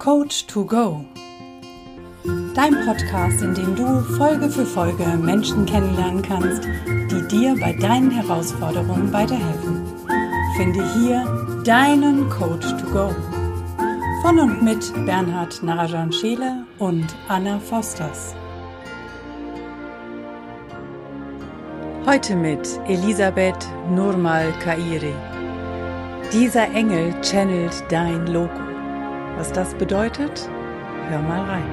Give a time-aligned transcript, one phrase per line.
[0.00, 1.04] Coach to Go.
[2.54, 8.10] Dein Podcast, in dem du Folge für Folge Menschen kennenlernen kannst, die dir bei deinen
[8.10, 9.84] Herausforderungen weiterhelfen.
[10.56, 13.14] Finde hier deinen Coach to Go.
[14.22, 18.34] Von und mit Bernhard Narajan Scheele und Anna Fosters.
[22.06, 25.12] Heute mit Elisabeth Nurmal Kairi.
[26.32, 28.69] Dieser Engel channelt dein Logo.
[29.40, 30.50] Was das bedeutet?
[31.08, 31.64] Hör mal rein.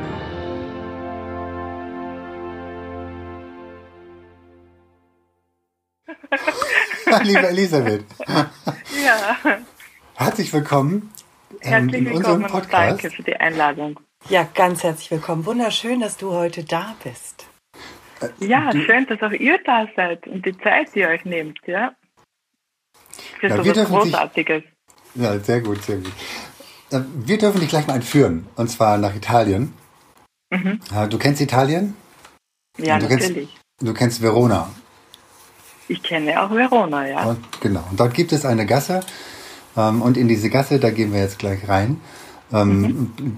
[7.23, 8.05] Liebe Elisabeth.
[9.05, 9.37] Ja.
[10.15, 11.11] Herzlich willkommen
[11.59, 12.63] ähm, herzlich in unserem Podcast.
[12.63, 13.99] Und danke für die Einladung.
[14.29, 15.45] Ja, ganz herzlich willkommen.
[15.45, 17.47] Wunderschön, dass du heute da bist.
[18.21, 21.25] Äh, ja, du, schön, dass auch ihr da seid und die Zeit, die ihr euch
[21.25, 21.93] nehmt, ja.
[23.41, 24.63] Für ja, so was Großartiges.
[24.63, 26.13] Dich, ja, sehr gut, sehr gut.
[26.91, 29.73] Äh, wir dürfen dich gleich mal entführen, und zwar nach Italien.
[30.49, 30.79] Mhm.
[30.93, 31.95] Äh, du kennst Italien?
[32.77, 33.33] Ja, du natürlich.
[33.33, 34.69] Kennst, du kennst Verona.
[35.87, 37.23] Ich kenne auch Verona, ja.
[37.23, 37.83] Und, genau.
[37.89, 39.01] Und dort gibt es eine Gasse.
[39.75, 42.01] Ähm, und in diese Gasse, da gehen wir jetzt gleich rein.
[42.51, 43.37] Ähm, mhm.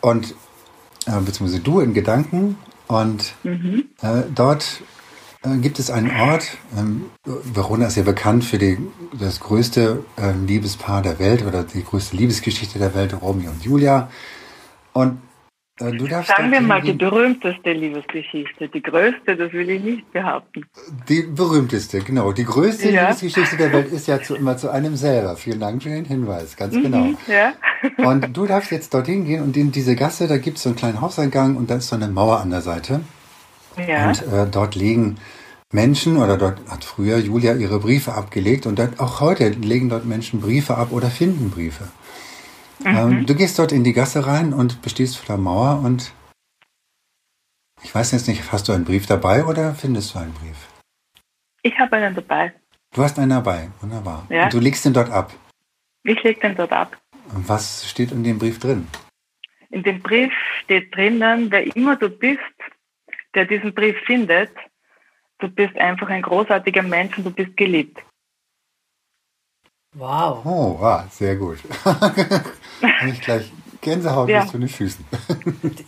[0.00, 0.34] Und
[1.06, 3.84] beziehungsweise du in Gedanken und mhm.
[4.02, 4.82] äh, dort
[5.42, 8.78] äh, gibt es einen Ort, ähm, Verona ist ja bekannt für die,
[9.18, 14.10] das größte äh, Liebespaar der Welt oder die größte Liebesgeschichte der Welt, Romeo und Julia.
[14.92, 15.20] Und
[15.78, 18.68] äh, du darfst Sagen wir mal die berühmteste Liebesgeschichte.
[18.68, 20.64] Die größte, das will ich nicht behaupten.
[21.08, 22.32] Die berühmteste, genau.
[22.32, 23.02] Die größte ja.
[23.02, 25.36] Liebesgeschichte der Welt ist ja zu, immer zu einem selber.
[25.36, 27.08] Vielen Dank für den Hinweis, ganz mhm, genau.
[27.26, 27.52] Ja.
[27.98, 30.76] Und du darfst jetzt dorthin gehen und in diese Gasse, da gibt es so einen
[30.76, 33.00] kleinen Hauseingang und da ist so eine Mauer an der Seite.
[33.76, 34.08] Ja.
[34.08, 35.18] Und äh, dort liegen
[35.72, 40.04] Menschen oder dort hat früher Julia ihre Briefe abgelegt und dort, auch heute legen dort
[40.04, 41.88] Menschen Briefe ab oder finden Briefe.
[42.80, 42.96] Mhm.
[42.96, 46.12] Ähm, du gehst dort in die Gasse rein und bestehst vor der Mauer und
[47.82, 50.68] ich weiß jetzt nicht, hast du einen Brief dabei oder findest du einen Brief?
[51.62, 52.52] Ich habe einen dabei.
[52.94, 54.26] Du hast einen dabei, wunderbar.
[54.30, 54.44] Ja.
[54.44, 55.32] Und du legst den dort ab.
[56.04, 56.96] Ich lege den dort ab.
[57.34, 58.86] Und was steht in dem Brief drin?
[59.70, 60.32] In dem Brief
[60.62, 62.40] steht drinnen, wer immer du bist,
[63.36, 64.50] der diesen Brief findet,
[65.38, 68.02] du bist einfach ein großartiger Mensch und du bist geliebt.
[69.94, 70.44] Wow.
[70.44, 71.58] Oh, wow, sehr gut.
[73.06, 74.42] Ich gleich Gänsehaut ja.
[74.42, 75.02] bis zu den Füßen.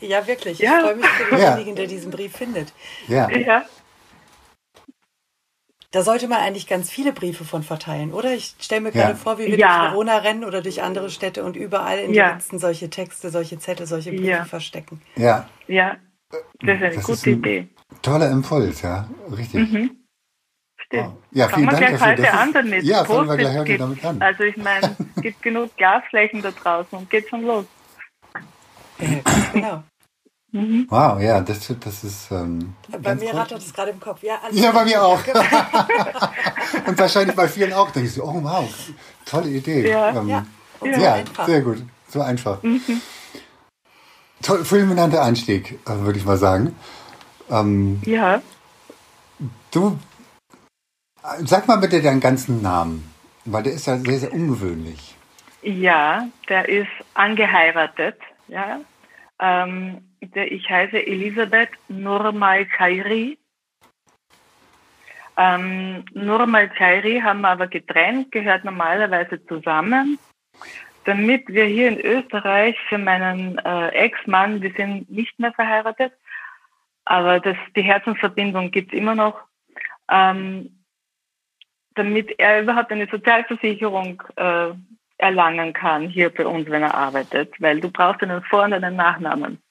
[0.00, 0.59] ja, wirklich.
[0.59, 0.78] Ja.
[0.78, 1.75] Ich freue mich für denjenigen, ja.
[1.75, 2.72] der diesen Brief findet.
[3.09, 3.28] Ja.
[3.31, 3.65] ja.
[5.91, 8.32] Da sollte man eigentlich ganz viele Briefe von verteilen, oder?
[8.32, 9.80] Ich stelle mir gerade vor, wie wir ja.
[9.80, 12.28] durch Verona rennen oder durch andere Städte und überall in ja.
[12.28, 14.44] den Letzten solche Texte, solche Zettel, solche Briefe ja.
[14.44, 15.03] verstecken.
[15.16, 15.48] Ja.
[15.66, 15.97] Ja,
[16.31, 17.69] das ist eine das gute ist ein Idee.
[18.03, 19.72] Toller Impuls, ja, richtig.
[19.72, 19.91] Mhm.
[20.77, 21.09] Stimmt.
[21.09, 21.22] Oh.
[21.33, 22.06] Ja, vielen Dank dafür.
[22.06, 22.84] Heute an damit.
[22.84, 24.22] Ja, fangen wir gleich heute damit an.
[24.22, 27.65] Also ich meine, es gibt genug Glasflächen da draußen und geht schon los.
[28.99, 29.21] Ja,
[29.53, 29.83] genau.
[30.50, 30.87] Mhm.
[30.89, 32.31] Wow, ja, das, das ist.
[32.31, 34.22] Ähm, bei mir rattert es gerade im Kopf.
[34.22, 35.21] Ja, ja bei mir auch.
[36.87, 37.91] und wahrscheinlich bei vielen auch.
[37.91, 38.66] Denke ich so, oh wow,
[39.27, 39.91] tolle Idee.
[39.91, 40.47] Ja, ähm, ja.
[40.83, 41.83] ja sehr gut.
[42.09, 42.62] So einfach.
[42.62, 43.03] Mhm.
[44.43, 46.76] Toll, fulminanter Einstieg, würde ich mal sagen.
[47.50, 48.41] Ähm, ja.
[49.71, 49.99] Du,
[51.44, 53.12] sag mal bitte deinen ganzen Namen,
[53.44, 55.16] weil der ist ja sehr, sehr ungewöhnlich.
[55.62, 58.19] Ja, der ist angeheiratet.
[58.47, 58.81] Ja.
[59.41, 63.38] Ähm, der, ich heiße Elisabeth Nurmal Khairi.
[65.37, 70.19] Ähm, Nurmal Khairi haben wir aber getrennt, gehört normalerweise zusammen.
[71.09, 76.13] Damit wir hier in Österreich für meinen äh, Ex-Mann, wir sind nicht mehr verheiratet,
[77.07, 79.41] aber das, die Herzensverbindung gibt es immer noch,
[80.11, 80.85] ähm,
[81.95, 84.75] damit er überhaupt eine Sozialversicherung äh,
[85.17, 88.97] erlangen kann hier bei uns, wenn er arbeitet, weil du brauchst einen Vor- und einen
[88.97, 89.63] Nachnamen.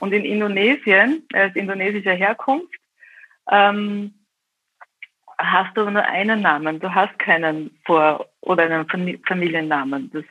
[0.00, 2.80] Und in Indonesien, er ist indonesischer Herkunft,
[3.50, 4.14] ähm,
[5.36, 6.80] hast du nur einen Namen.
[6.80, 10.10] Du hast keinen Vor- oder einen Familiennamen.
[10.12, 10.24] Das,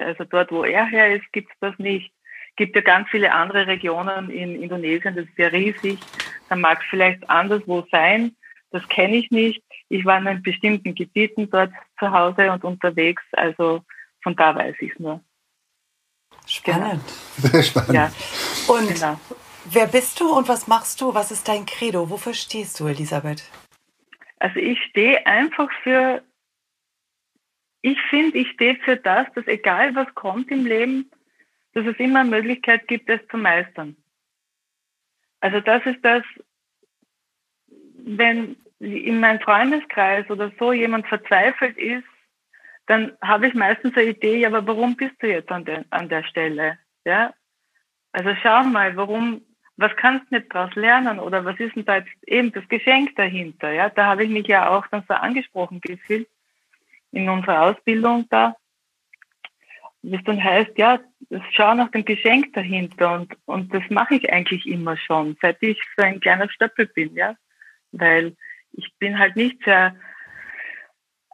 [0.00, 2.12] also dort, wo er her ist, gibt es das nicht.
[2.50, 5.98] Es gibt ja ganz viele andere Regionen in Indonesien, das ist ja riesig.
[6.48, 8.34] Da mag es vielleicht anderswo sein.
[8.70, 9.62] Das kenne ich nicht.
[9.88, 13.22] Ich war in bestimmten Gebieten dort zu Hause und unterwegs.
[13.32, 13.82] Also
[14.22, 15.20] von da weiß ich es nur.
[16.46, 17.02] Spannend.
[17.36, 17.48] Genau.
[17.52, 17.92] Sehr spannend.
[17.92, 18.12] Ja.
[18.68, 19.20] Und genau.
[19.66, 21.14] wer bist du und was machst du?
[21.14, 22.10] Was ist dein Credo?
[22.10, 23.50] Wofür stehst du, Elisabeth?
[24.38, 26.22] Also ich stehe einfach für,
[27.86, 31.08] ich finde, ich stehe für das, dass egal was kommt im Leben,
[31.72, 33.96] dass es immer eine Möglichkeit gibt, es zu meistern.
[35.38, 36.24] Also das ist das,
[37.94, 42.08] wenn in meinem Freundeskreis oder so jemand verzweifelt ist,
[42.86, 46.08] dann habe ich meistens eine Idee, ja, aber warum bist du jetzt an der, an
[46.08, 46.78] der Stelle?
[47.04, 47.34] Ja,
[48.10, 49.42] also schau mal, warum,
[49.76, 53.14] was kannst du nicht daraus lernen oder was ist denn da jetzt eben das Geschenk
[53.14, 53.70] dahinter?
[53.70, 56.28] Ja, da habe ich mich ja auch dann so angesprochen gefühlt
[57.16, 58.54] in unserer Ausbildung da,
[60.02, 61.00] es dann heißt, ja,
[61.50, 65.80] schau nach dem Geschenk dahinter und, und das mache ich eigentlich immer schon, seit ich
[65.96, 67.34] so ein kleiner Stöppel bin, ja,
[67.92, 68.36] weil
[68.72, 69.96] ich bin halt nicht sehr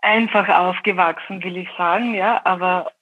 [0.00, 2.92] einfach aufgewachsen, will ich sagen, ja, aber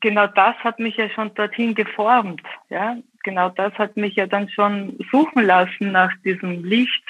[0.00, 2.98] genau das hat mich ja schon dorthin geformt, ja.
[3.24, 7.04] Genau das hat mich ja dann schon suchen lassen nach diesem Licht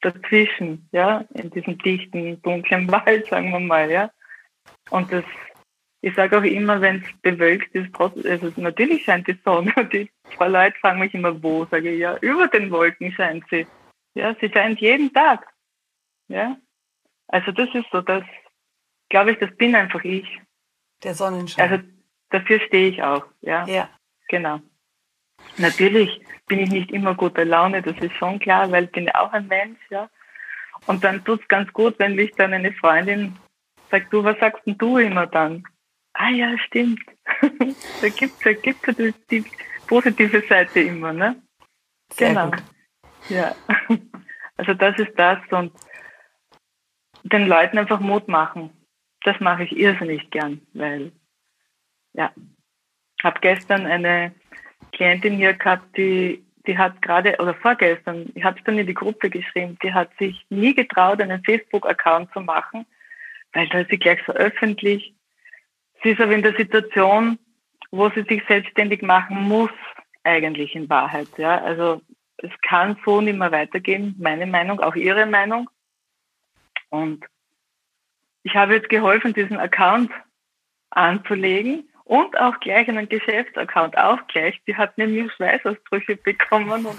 [0.00, 4.10] dazwischen, ja, in diesem dichten, dunklen Wald, sagen wir mal, ja.
[4.90, 5.24] Und das,
[6.00, 10.48] ich sage auch immer, wenn es bewölkt ist, also natürlich scheint die Sonne die zwei
[10.48, 13.66] Leute fragen mich immer, wo, sage ich, ja, über den Wolken scheint sie.
[14.14, 15.46] Ja, sie scheint jeden Tag.
[16.28, 16.56] Ja.
[17.28, 18.24] Also das ist so, das,
[19.08, 20.40] glaube ich, das bin einfach ich.
[21.02, 21.70] Der Sonnenschein.
[21.70, 21.84] Also
[22.30, 23.66] dafür stehe ich auch, ja.
[23.66, 23.88] Ja.
[24.28, 24.60] Genau.
[25.56, 29.32] Natürlich bin ich nicht immer guter Laune, das ist schon klar, weil ich bin auch
[29.32, 30.10] ein Mensch, ja.
[30.86, 33.36] Und dann tut es ganz gut, wenn mich dann eine Freundin
[33.90, 35.64] sagt, du, was sagst denn du immer dann?
[36.14, 37.00] Ah ja, stimmt.
[38.00, 39.44] da gibt's da gibt's ja die, die
[39.86, 41.40] positive Seite immer, ne?
[42.12, 42.50] Sehr genau.
[42.50, 42.62] Gut.
[43.28, 43.54] Ja.
[44.60, 45.72] Also das ist das und
[47.22, 48.70] den Leuten einfach Mut machen.
[49.22, 51.12] Das mache ich irrsinnig gern, weil
[52.12, 52.32] ja,
[53.22, 54.34] habe gestern eine
[54.92, 58.94] Klientin hier gehabt, die, die hat gerade, oder vorgestern, ich habe es dann in die
[58.94, 62.86] Gruppe geschrieben, die hat sich nie getraut, einen Facebook-Account zu machen,
[63.52, 65.14] weil da ist sie gleich so öffentlich.
[66.02, 67.38] Sie ist aber in der Situation,
[67.90, 69.70] wo sie sich selbstständig machen muss,
[70.24, 71.28] eigentlich in Wahrheit.
[71.38, 72.02] Ja, also
[72.38, 75.68] es kann so nicht mehr weitergehen, meine Meinung, auch ihre Meinung.
[76.90, 77.24] Und
[78.42, 80.10] ich habe jetzt geholfen, diesen Account
[80.90, 84.58] anzulegen und auch gleich einen Geschäftsaccount, auch gleich.
[84.66, 86.98] Die hat nämlich Schweißausbrüche bekommen und,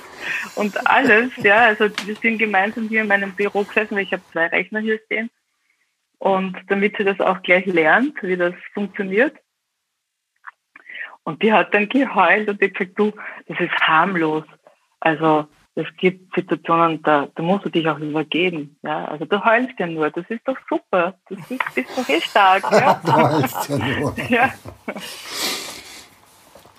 [0.56, 1.36] und alles.
[1.38, 4.82] Ja, also wir sind gemeinsam hier in meinem Büro gesessen, weil ich habe zwei Rechner
[4.82, 5.32] hier stehen.
[6.20, 9.36] Und damit sie das auch gleich lernt, wie das funktioniert.
[11.24, 13.12] Und die hat dann geheult und die gesagt, du,
[13.48, 14.44] das ist harmlos.
[15.00, 18.78] Also es gibt Situationen, da, da musst du dich auch übergeben.
[18.84, 19.06] Ja?
[19.06, 21.16] Also du heulst ja nur, das ist doch super.
[21.30, 22.64] Das ist, bist doch eh stark.
[22.72, 23.02] Ja?
[23.06, 24.16] du heulst ja nur.
[24.30, 24.54] ja.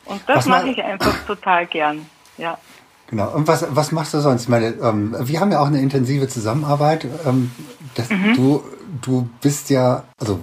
[0.04, 2.06] Und das mache ich einfach total gern.
[2.36, 2.58] Ja.
[3.06, 3.34] Genau.
[3.34, 4.42] Und was, was machst du sonst?
[4.42, 7.06] Ich meine, ähm, wir haben ja auch eine intensive Zusammenarbeit.
[7.26, 7.50] Ähm,
[7.94, 8.34] das, mhm.
[8.34, 8.64] du,
[9.00, 10.40] du bist ja, also,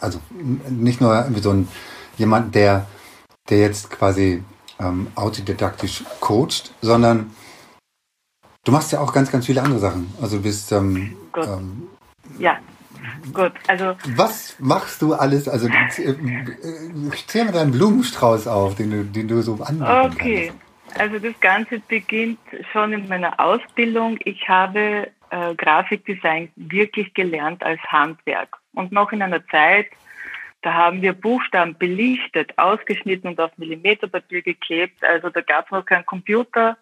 [0.00, 0.20] also
[0.68, 1.68] nicht nur irgendwie so ein
[2.16, 2.86] jemand, der,
[3.48, 4.42] der jetzt quasi
[4.78, 7.30] ähm, autodidaktisch coacht, sondern
[8.64, 10.12] du machst ja auch ganz, ganz viele andere Sachen.
[10.20, 11.46] Also du bist ähm, gut.
[11.46, 11.88] Ähm,
[12.38, 12.58] ja.
[13.32, 13.96] Gut, also.
[14.16, 15.48] Was machst du alles?
[15.48, 15.88] Also, äh,
[17.26, 20.52] zähl mir deinen Blumenstrauß auf, den du, den du so anbieten Okay,
[20.86, 21.00] kannst.
[21.00, 22.38] also das Ganze beginnt
[22.72, 24.18] schon in meiner Ausbildung.
[24.24, 28.56] Ich habe äh, Grafikdesign wirklich gelernt als Handwerk.
[28.74, 29.86] Und noch in einer Zeit,
[30.62, 35.04] da haben wir Buchstaben belichtet, ausgeschnitten und auf Millimeterpapier geklebt.
[35.04, 36.76] Also da gab es noch keinen Computer.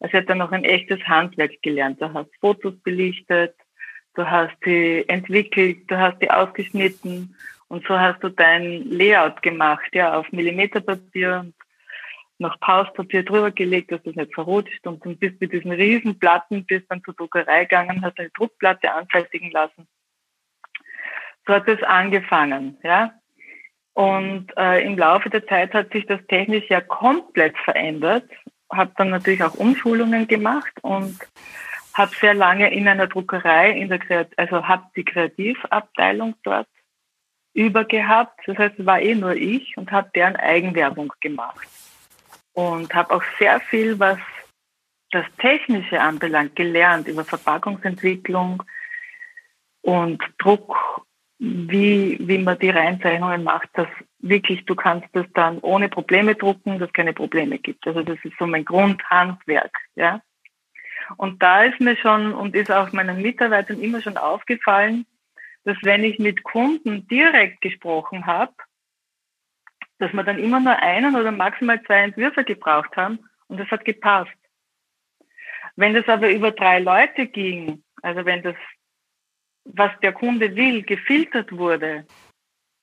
[0.00, 2.00] Also hat dann noch ein echtes Handwerk gelernt.
[2.00, 3.54] Du hast Fotos belichtet,
[4.14, 7.34] du hast die entwickelt, du hast die ausgeschnitten
[7.68, 11.54] und so hast du dein Layout gemacht, ja, auf Millimeterpapier und
[12.38, 16.64] noch Pauspapier drüber gelegt, dass das nicht verrutscht und dann bist mit diesen riesen Platten,
[16.66, 19.86] bist dann zur Druckerei gegangen, hast eine Druckplatte anfertigen lassen.
[21.46, 23.12] So hat es angefangen, ja.
[23.92, 28.28] Und äh, im Laufe der Zeit hat sich das technisch ja komplett verändert.
[28.72, 31.16] Habe dann natürlich auch Umschulungen gemacht und
[31.92, 36.66] habe sehr lange in einer Druckerei, in der Kreat also habe die Kreativabteilung dort
[37.52, 38.40] übergehabt.
[38.46, 41.68] Das heißt, es war eh nur ich und habe deren Eigenwerbung gemacht.
[42.54, 44.18] Und habe auch sehr viel, was
[45.10, 48.62] das Technische anbelangt, gelernt über Verpackungsentwicklung
[49.82, 51.04] und Druck
[51.38, 53.88] wie, wie man die Reinzeichnungen macht, dass
[54.20, 57.86] wirklich du kannst das dann ohne Probleme drucken, dass es keine Probleme gibt.
[57.86, 60.22] Also das ist so mein Grundhandwerk, ja.
[61.16, 65.04] Und da ist mir schon und ist auch meinen Mitarbeitern immer schon aufgefallen,
[65.64, 68.54] dass wenn ich mit Kunden direkt gesprochen habe,
[69.98, 73.84] dass wir dann immer nur einen oder maximal zwei Entwürfe gebraucht haben und das hat
[73.84, 74.32] gepasst.
[75.76, 78.56] Wenn das aber über drei Leute ging, also wenn das
[79.64, 82.06] was der Kunde will, gefiltert wurde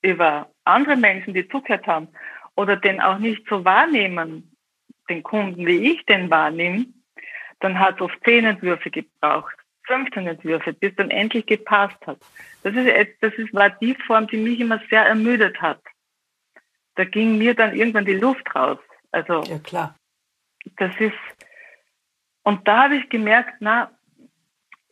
[0.02, 2.08] über andere Menschen, die zugehört haben
[2.56, 4.56] oder den auch nicht so wahrnehmen,
[5.10, 6.86] den Kunden, wie ich den wahrnehme,
[7.60, 12.18] dann hat es oft zehn Entwürfe gebraucht, 15 Entwürfe, bis dann endlich gepasst hat.
[12.64, 12.88] Das ist,
[13.22, 15.82] das ist, war die Form, die mich immer sehr ermüdet hat.
[16.96, 18.80] Da ging mir dann irgendwann die Luft raus.
[19.12, 19.96] Also ja klar.
[20.78, 21.14] Das ist
[22.44, 23.92] und da habe ich gemerkt, na,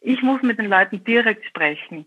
[0.02, 2.06] ich muss mit den Leuten direkt sprechen.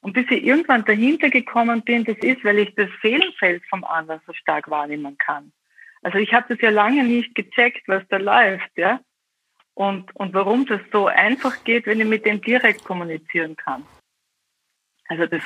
[0.00, 4.20] Und bis ich irgendwann dahinter gekommen bin, das ist, weil ich das Seelenfeld vom anderen
[4.26, 5.52] so stark wahrnehmen kann.
[6.02, 9.00] Also ich habe das ja lange nicht gecheckt, was da läuft, ja.
[9.74, 13.84] Und, und warum das so einfach geht, wenn ich mit dem direkt kommunizieren kann.
[15.08, 15.42] Also das,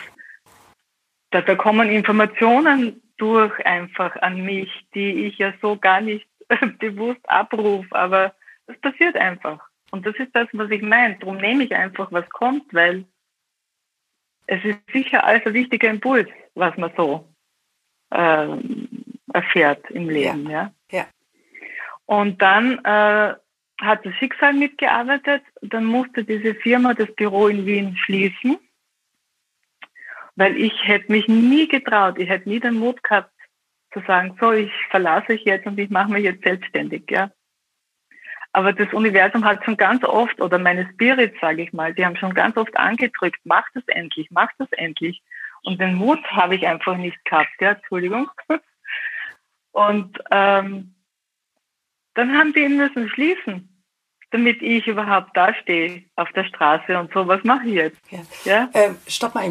[1.31, 6.27] da, da kommen Informationen durch einfach an mich, die ich ja so gar nicht
[6.79, 8.35] bewusst abrufe, aber
[8.67, 9.61] das passiert einfach.
[9.91, 11.17] Und das ist das, was ich meine.
[11.19, 13.05] Darum nehme ich einfach, was kommt, weil
[14.47, 17.29] es ist sicher alles ein wichtiger Impuls, was man so
[18.11, 18.49] äh,
[19.33, 20.49] erfährt im Leben.
[20.49, 20.73] Ja.
[20.91, 20.99] ja.
[20.99, 21.07] ja.
[22.07, 23.35] Und dann äh,
[23.81, 25.43] hat das Schicksal mitgearbeitet.
[25.63, 28.59] Dann musste diese Firma das Büro in Wien schließen,
[30.37, 33.31] weil ich hätte mich nie getraut, ich hätte nie den Mut gehabt
[33.93, 37.11] zu sagen, so, ich verlasse ich jetzt und ich mache mich jetzt selbstständig.
[37.11, 37.31] Ja.
[38.53, 42.17] Aber das Universum hat schon ganz oft, oder meine Spirits, sage ich mal, die haben
[42.17, 45.23] schon ganz oft angedrückt, mach das endlich, mach das endlich.
[45.63, 48.31] Und den Mut habe ich einfach nicht gehabt, ja, Entschuldigung.
[49.73, 50.95] Und ähm,
[52.15, 53.70] dann haben die ihn müssen schließen,
[54.31, 58.01] damit ich überhaupt dastehe auf der Straße und so, was mache ich jetzt?
[58.11, 58.21] Ja.
[58.45, 58.71] ja?
[58.75, 59.51] Ähm, stopp mal,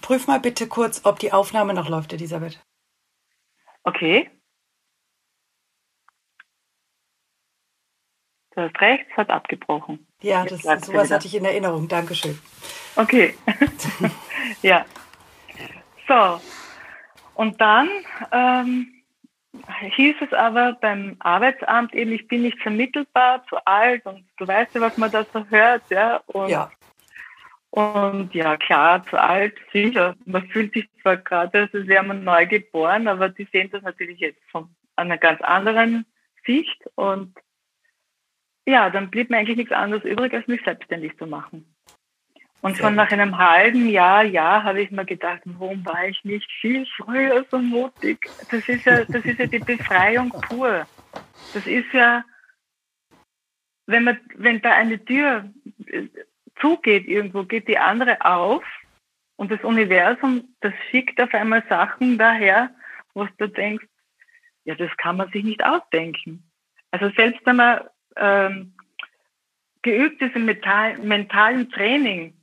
[0.00, 2.60] prüf mal bitte kurz, ob die Aufnahme noch läuft, Elisabeth.
[3.84, 4.30] Okay.
[8.54, 10.06] Das rechts hat abgebrochen.
[10.20, 11.88] Ja, das, sowas hatte ich in Erinnerung.
[11.88, 12.38] Dankeschön.
[12.96, 13.34] Okay.
[14.62, 14.84] ja.
[16.06, 16.40] So.
[17.34, 17.88] Und dann
[18.30, 19.01] ähm,
[19.80, 24.74] hieß es aber beim Arbeitsamt eben, ich bin nicht vermittelbar, zu alt und du weißt
[24.74, 26.18] ja, was man da so hört, ja.
[26.26, 26.70] Und, ja.
[27.70, 30.14] Und ja, klar, zu alt, sicher.
[30.26, 34.20] Man fühlt sich zwar gerade, als wäre man neu geboren, aber die sehen das natürlich
[34.20, 36.04] jetzt von einer ganz anderen
[36.44, 37.34] Sicht und
[38.66, 41.71] ja, dann blieb mir eigentlich nichts anderes übrig, als mich selbstständig zu machen.
[42.62, 46.48] Und schon nach einem halben Jahr, ja, habe ich mir gedacht, warum war ich nicht
[46.60, 48.30] viel früher so mutig?
[48.52, 50.86] Das ist ja, das ist ja die Befreiung pur.
[51.54, 52.24] Das ist ja,
[53.86, 55.50] wenn man, wenn da eine Tür
[55.86, 56.06] äh,
[56.60, 58.62] zugeht irgendwo, geht die andere auf
[59.34, 62.70] und das Universum, das schickt auf einmal Sachen daher,
[63.12, 63.86] wo du denkst,
[64.64, 66.48] ja, das kann man sich nicht ausdenken.
[66.92, 67.80] Also selbst wenn man
[68.14, 68.74] ähm,
[69.82, 72.34] geübt ist im mental, mentalen Training,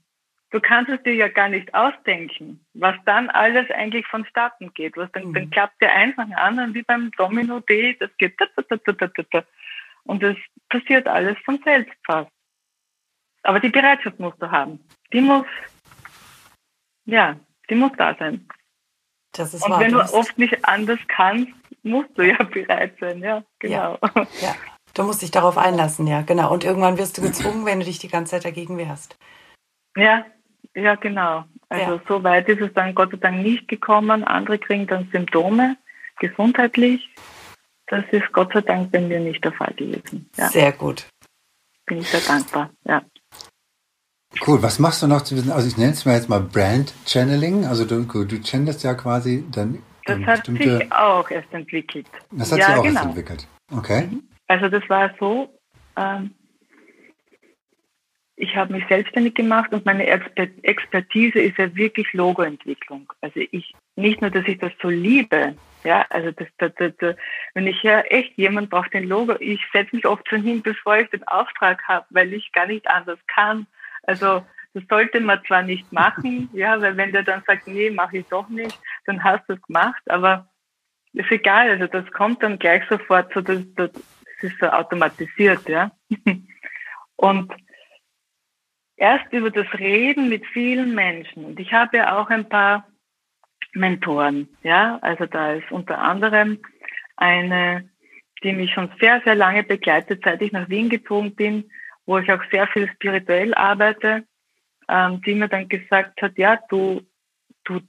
[0.51, 4.98] du kannst es dir ja gar nicht ausdenken, was dann alles eigentlich vonstatten geht.
[4.98, 5.34] Was dann, mhm.
[5.34, 8.36] dann klappt der eins nach dem anderen wie beim Domino D, das geht
[10.06, 10.36] und das
[10.70, 12.32] passiert alles von selbst fast.
[13.44, 14.79] Aber die Bereitschaft musst du haben.
[15.13, 15.46] Die muss,
[17.06, 17.36] ja,
[17.70, 18.48] die muss da sein.
[19.34, 21.51] Das ist und wahr, wenn du oft nicht anders kannst,
[21.84, 23.98] musst du ja bereit sein, ja, genau.
[24.01, 24.56] Ja, ja.
[24.96, 26.51] Du musst dich darauf einlassen, ja, genau.
[26.51, 29.18] Und irgendwann wirst du gezwungen, wenn du dich die ganze Zeit dagegen wehrst.
[29.96, 30.25] Ja,
[30.75, 31.45] ja, genau.
[31.69, 32.01] Also ja.
[32.07, 34.23] so weit ist es dann Gott sei Dank nicht gekommen.
[34.23, 35.77] Andere kriegen dann Symptome
[36.19, 37.09] gesundheitlich.
[37.88, 40.29] Das ist Gott sei Dank bei mir nicht der Fall gewesen.
[40.38, 40.49] Ja.
[40.49, 41.07] Sehr gut.
[41.85, 43.01] Bin ich sehr dankbar, ja.
[44.45, 45.51] Cool, was machst du noch zu wissen?
[45.51, 47.65] Also ich nenne es mal jetzt mal Brand Channeling.
[47.65, 49.81] Also du, du channelst ja quasi dann.
[50.05, 52.07] Das hat sich auch erst entwickelt.
[52.31, 52.95] Das hat ja, sich auch genau.
[52.95, 53.47] erst entwickelt.
[53.75, 54.07] Okay.
[54.07, 54.23] Mhm.
[54.47, 55.49] Also das war so,
[55.97, 56.31] ähm,
[58.39, 63.12] ich habe mich selbstständig gemacht und meine Expertise ist ja wirklich Logoentwicklung.
[63.19, 67.15] Also ich, nicht nur, dass ich das so liebe, ja, also das, das, das, das
[67.53, 70.98] wenn ich ja echt jemand braucht den Logo, ich setze mich oft schon hin, bevor
[70.98, 73.67] ich den Auftrag habe, weil ich gar nicht anders kann.
[74.03, 78.19] Also das sollte man zwar nicht machen, ja, weil wenn der dann sagt, nee, mache
[78.19, 80.48] ich doch nicht, dann hast du es gemacht, aber
[81.12, 83.91] ist egal, also das kommt dann gleich sofort so, dass, dass
[84.41, 85.91] ist so automatisiert, ja.
[87.17, 87.51] Und
[89.00, 91.46] erst über das Reden mit vielen Menschen.
[91.46, 92.88] Und ich habe ja auch ein paar
[93.74, 95.00] Mentoren, ja.
[95.01, 96.60] Also da ist unter anderem
[97.15, 97.89] eine,
[98.44, 101.70] die mich schon sehr, sehr lange begleitet, seit ich nach Wien gezogen bin,
[102.06, 104.25] wo ich auch sehr viel spirituell arbeite,
[104.88, 107.01] ähm, die mir dann gesagt hat, ja, du,
[107.63, 107.79] du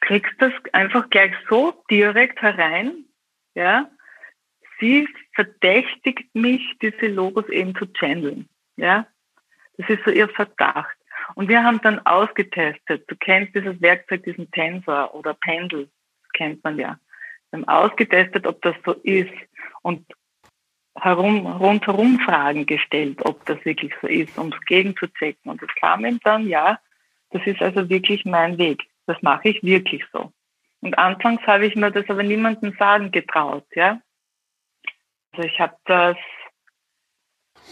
[0.00, 3.04] kriegst das einfach gleich so direkt herein,
[3.54, 3.90] ja,
[4.78, 8.48] sie verdächtigt mich, diese Logos eben zu channeln.
[8.76, 9.06] Ja,
[9.78, 10.96] das ist so ihr Verdacht.
[11.34, 13.04] Und wir haben dann ausgetestet.
[13.08, 15.84] Du kennst dieses Werkzeug, diesen Tensor oder Pendel,
[16.22, 16.98] das kennt man ja.
[17.50, 19.32] Wir haben ausgetestet, ob das so ist
[19.82, 20.06] und
[20.98, 25.50] herum, rundherum Fragen gestellt, ob das wirklich so ist, um es gegenzuchecken.
[25.50, 26.78] Und es kam ihm dann, ja,
[27.30, 28.82] das ist also wirklich mein Weg.
[29.06, 30.32] Das mache ich wirklich so.
[30.80, 34.00] Und anfangs habe ich mir das aber niemandem sagen getraut, ja.
[35.32, 36.16] Also ich habe das,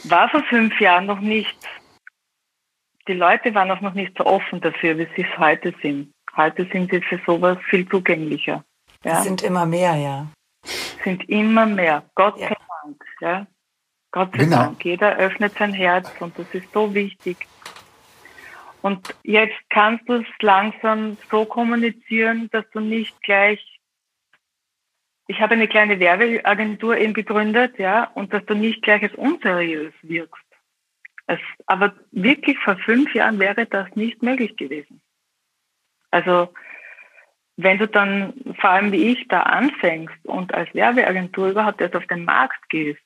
[0.04, 1.56] war vor fünf Jahren noch nicht,
[3.08, 6.12] die Leute waren auch noch nicht so offen dafür, wie sie es heute sind.
[6.36, 8.64] Heute sind sie für sowas viel zugänglicher.
[9.04, 9.22] Ja?
[9.22, 10.26] sind immer mehr, ja.
[11.02, 12.48] Sind immer mehr, Gott ja.
[12.48, 13.46] sei Dank, ja.
[14.10, 14.56] Gott sei genau.
[14.56, 14.84] Dank.
[14.84, 17.36] Jeder öffnet sein Herz und das ist so wichtig.
[18.82, 23.80] Und jetzt kannst du es langsam so kommunizieren, dass du nicht gleich,
[25.26, 29.92] ich habe eine kleine Werbeagentur eben gegründet, ja, und dass du nicht gleich als unseriös
[30.02, 30.47] wirkst.
[31.28, 35.02] Es, aber wirklich vor fünf Jahren wäre das nicht möglich gewesen.
[36.10, 36.48] Also,
[37.56, 42.06] wenn du dann, vor allem wie ich, da anfängst und als Werbeagentur überhaupt erst auf
[42.06, 43.02] den Markt gehst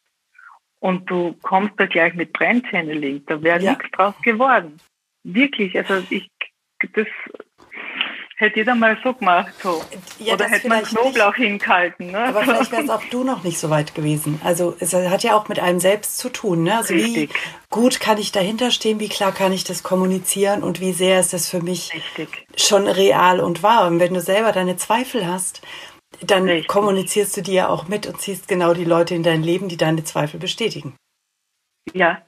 [0.79, 3.73] und du kommst da gleich mit Brandchanneling, da wäre ja.
[3.73, 4.76] nichts draus geworden.
[5.25, 6.31] Wirklich, also ich,
[6.93, 7.09] das
[8.37, 9.53] hätte jeder mal so gemacht.
[9.62, 9.83] So.
[10.19, 12.11] Ja, Oder hätte man Knoblauch nicht, hingehalten.
[12.11, 12.19] Ne?
[12.19, 14.41] Aber vielleicht wärst auch du noch nicht so weit gewesen.
[14.45, 16.65] Also es hat ja auch mit einem selbst zu tun.
[16.65, 16.77] Ne?
[16.77, 17.31] Also Richtig.
[17.31, 17.39] wie
[17.71, 21.33] gut kann ich dahinter stehen, wie klar kann ich das kommunizieren und wie sehr ist
[21.33, 22.47] das für mich Richtig.
[22.57, 23.87] schon real und wahr.
[23.87, 25.62] Und wenn du selber deine Zweifel hast,
[26.21, 26.69] dann Richtig.
[26.69, 29.77] kommunizierst du die ja auch mit und ziehst genau die Leute in dein Leben, die
[29.77, 30.97] deine Zweifel bestätigen.
[31.93, 32.23] Ja.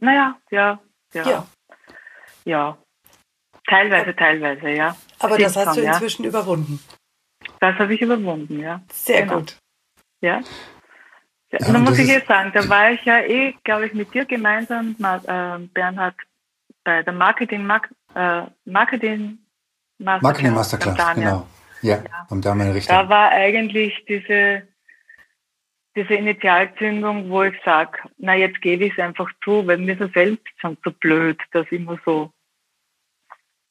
[0.00, 0.80] Naja, ja,
[1.14, 1.28] ja.
[1.28, 1.46] Ja.
[2.44, 2.78] Ja,
[3.66, 4.96] teilweise, teilweise, ja.
[5.18, 6.30] Aber das hast du inzwischen ja.
[6.30, 6.80] überwunden.
[7.60, 8.82] Das habe ich überwunden, ja.
[8.92, 9.38] Sehr genau.
[9.38, 9.56] gut.
[10.20, 10.40] Ja.
[11.52, 14.12] ja und dann muss ich jetzt sagen, da war ich ja eh, glaube ich, mit
[14.12, 16.16] dir gemeinsam, äh, Bernhard,
[16.84, 17.68] bei der Marketing,
[18.14, 19.38] äh, Marketing
[19.98, 20.22] Masterclass.
[20.22, 21.46] Marketing Masterclass, genau.
[21.82, 22.26] Ja, ja.
[22.28, 22.94] und da meine Richtung.
[22.94, 24.62] Da war eigentlich diese,
[25.94, 30.08] diese Initialzündung, wo ich sage, na jetzt gebe ich es einfach zu, weil mir so
[30.08, 32.30] selbst schon so blöd, das immer so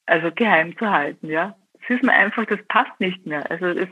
[0.06, 1.56] also geheim zu halten, ja.
[1.82, 3.48] Es ist mir einfach, das passt nicht mehr.
[3.50, 3.88] Also es,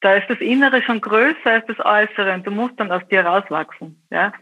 [0.00, 3.24] da ist das Innere schon größer als das Äußere und du musst dann aus dir
[3.24, 4.32] rauswachsen, ja.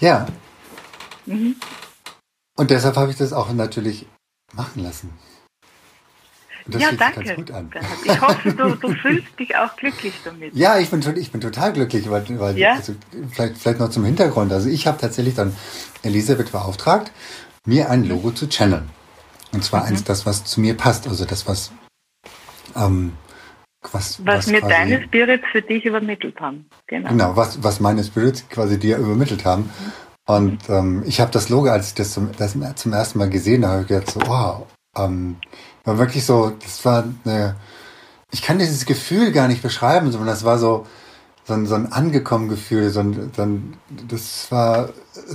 [0.00, 0.26] Ja.
[1.26, 1.56] Mhm.
[2.56, 4.06] Und deshalb habe ich das auch natürlich
[4.54, 5.18] machen lassen.
[6.66, 7.34] Das ja, danke.
[7.34, 7.70] gut an.
[8.04, 10.54] Ich hoffe, du, du fühlst dich auch glücklich damit.
[10.54, 12.74] Ja, ich bin, ich bin total glücklich, weil, weil ja?
[12.74, 12.94] also,
[13.32, 14.52] vielleicht, vielleicht noch zum Hintergrund.
[14.52, 15.56] Also ich habe tatsächlich dann
[16.02, 17.12] Elisabeth beauftragt,
[17.66, 18.88] mir ein Logo zu channeln.
[19.52, 19.88] Und zwar mhm.
[19.88, 21.72] eins, das, was zu mir passt, also das, was
[22.76, 23.12] ähm,
[23.82, 26.66] was, was, was mir deine Spirits für dich übermittelt haben.
[26.86, 29.70] Genau, genau was, was meine Spirits quasi dir übermittelt haben.
[30.26, 33.66] Und ähm, ich habe das Logo, als ich das zum, das zum ersten Mal gesehen
[33.66, 35.36] habe, gedacht so, wow, ähm,
[35.90, 37.56] war wirklich so, das war eine,
[38.30, 40.86] ich kann dieses Gefühl gar nicht beschreiben, sondern das war so,
[41.44, 43.76] so ein, so ein angekommen Gefühl, so ein, so ein,
[44.08, 44.90] das war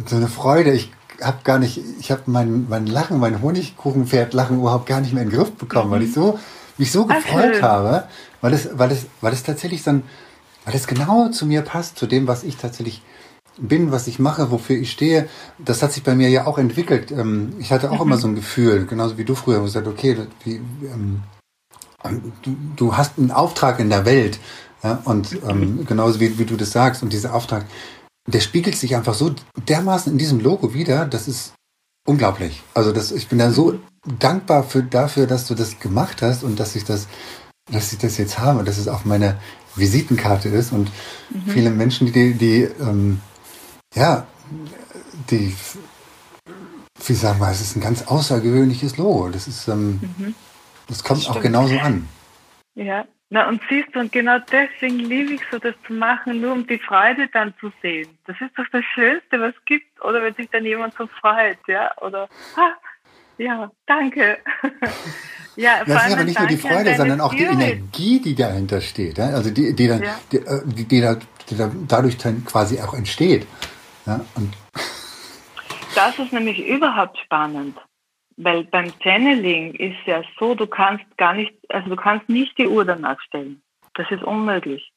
[0.06, 0.72] so eine Freude.
[0.72, 0.92] Ich
[1.22, 5.24] habe gar nicht, ich habe mein, mein Lachen, mein Honigkuchenpferd Lachen überhaupt gar nicht mehr
[5.24, 5.94] in den Griff bekommen, mhm.
[5.94, 6.40] weil ich so,
[6.78, 8.06] mich so gefreut habe,
[8.40, 10.04] weil es, weil es, weil es tatsächlich so ein,
[10.64, 13.02] weil es genau zu mir passt, zu dem, was ich tatsächlich
[13.58, 17.12] bin, was ich mache, wofür ich stehe, das hat sich bei mir ja auch entwickelt.
[17.12, 18.12] Ähm, ich hatte auch mhm.
[18.12, 21.24] immer so ein Gefühl, genauso wie du früher, wo du gesagt okay, wie, ähm,
[22.44, 24.40] du, du hast einen Auftrag in der Welt.
[24.84, 25.86] Ja, und ähm, mhm.
[25.86, 27.66] genauso wie, wie du das sagst, und dieser Auftrag,
[28.28, 29.34] der spiegelt sich einfach so
[29.68, 31.54] dermaßen in diesem Logo wieder, das ist
[32.06, 32.62] unglaublich.
[32.74, 33.80] Also das, ich bin da so
[34.20, 37.08] dankbar für, dafür, dass du das gemacht hast und dass ich das,
[37.72, 39.38] dass ich das jetzt habe, dass es auf meiner
[39.76, 40.92] Visitenkarte ist und
[41.30, 41.50] mhm.
[41.50, 43.22] viele Menschen, die, die ähm,
[43.96, 44.28] ja,
[45.30, 45.56] die,
[47.06, 49.30] wie sagen wir, es ist ein ganz außergewöhnliches Logo.
[49.30, 50.36] Das ist, ähm, mhm.
[50.88, 52.08] das kommt das auch genauso an.
[52.76, 56.52] Ja, na und siehst du, und genau deswegen liebe ich so, das zu machen, nur
[56.52, 58.10] um die Freude dann zu sehen.
[58.28, 60.02] Das ist doch das Schönste, was es gibt.
[60.02, 62.74] Oder wenn sich dann jemand so freut, ja, oder, ah,
[63.38, 64.38] ja, danke.
[65.56, 69.20] ja, das ist aber nicht nur die Freude, sondern auch die Energie, die dahinter steht.
[69.20, 70.20] Also die, die, dann, ja.
[70.32, 71.18] die, äh, die, die, da,
[71.50, 73.48] die da dadurch dann quasi auch entsteht.
[74.06, 74.22] Ja,
[75.96, 77.78] das ist nämlich überhaupt spannend,
[78.38, 82.68] weil beim Channeling ist ja so, du kannst gar nicht, also du kannst nicht die
[82.68, 83.62] Uhr danach stellen.
[83.96, 84.92] Das ist unmöglich.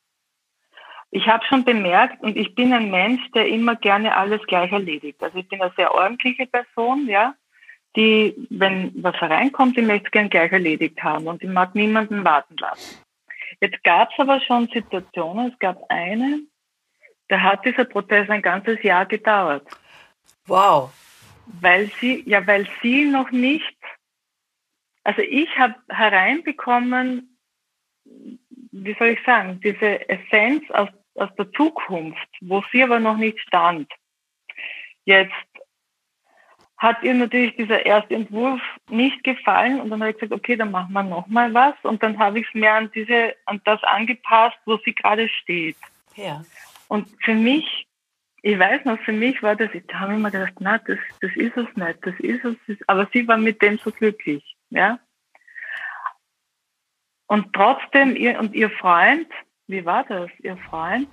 [1.11, 5.23] Ich habe schon bemerkt, und ich bin ein Mensch, der immer gerne alles gleich erledigt.
[5.23, 7.35] Also ich bin eine sehr ordentliche Person, ja,
[7.97, 12.57] die, wenn was hereinkommt, die möchte gern gleich erledigt haben und ich mag niemanden warten
[12.59, 13.03] lassen.
[13.61, 16.41] Jetzt gab es aber schon Situationen, es gab eine,
[17.29, 19.67] da hat dieser Prozess ein ganzes Jahr gedauert.
[20.47, 20.93] Wow.
[21.61, 23.77] Weil sie, ja, weil sie noch nicht,
[25.05, 27.39] also ich habe hereinbekommen,
[28.05, 33.39] wie soll ich sagen, diese Essenz aus, aus der Zukunft, wo sie aber noch nicht
[33.41, 33.91] stand.
[35.05, 35.33] Jetzt
[36.79, 40.71] hat ihr natürlich dieser erste Entwurf nicht gefallen und dann habe ich gesagt, okay, dann
[40.71, 44.57] machen wir nochmal was und dann habe ich es mir an diese, an das angepasst,
[44.65, 45.77] wo sie gerade steht.
[46.15, 46.45] Ja.
[46.89, 47.87] Und für mich,
[48.43, 51.31] ich weiß noch, für mich war das, da habe ich mir gedacht, na, das, das
[51.37, 54.99] ist es nicht, das ist es, das aber sie war mit dem so glücklich, ja.
[57.27, 59.29] Und trotzdem, ihr, und ihr Freund,
[59.67, 61.13] wie war das, ihr Freund?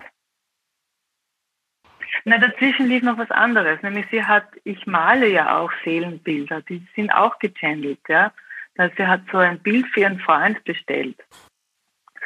[2.24, 6.88] Na, dazwischen lief noch was anderes, nämlich sie hat, ich male ja auch Seelenbilder, die
[6.96, 8.32] sind auch gechannelt, ja.
[8.78, 11.18] Also sie hat so ein Bild für ihren Freund bestellt.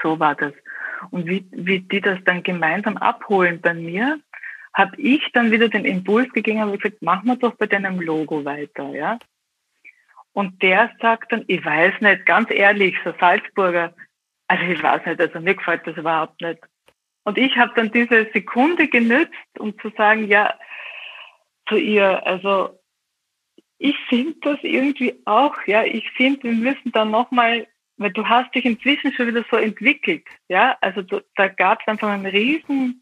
[0.01, 0.53] So war das.
[1.11, 4.19] Und wie, wie die das dann gemeinsam abholen bei mir,
[4.73, 8.45] habe ich dann wieder den Impuls gegeben und gesagt, machen wir doch bei deinem Logo
[8.45, 9.17] weiter, ja.
[10.33, 13.93] Und der sagt dann, ich weiß nicht, ganz ehrlich, so Salzburger,
[14.47, 16.59] also ich weiß nicht, also mir gefällt das überhaupt nicht.
[17.23, 20.57] Und ich habe dann diese Sekunde genützt, um zu sagen, ja,
[21.67, 22.79] zu ihr, also
[23.77, 27.67] ich finde das irgendwie auch, ja, ich finde, wir müssen da nochmal,
[27.99, 31.87] weil du hast dich inzwischen schon wieder so entwickelt, ja, also du, da gab es
[31.87, 33.01] einfach einen riesen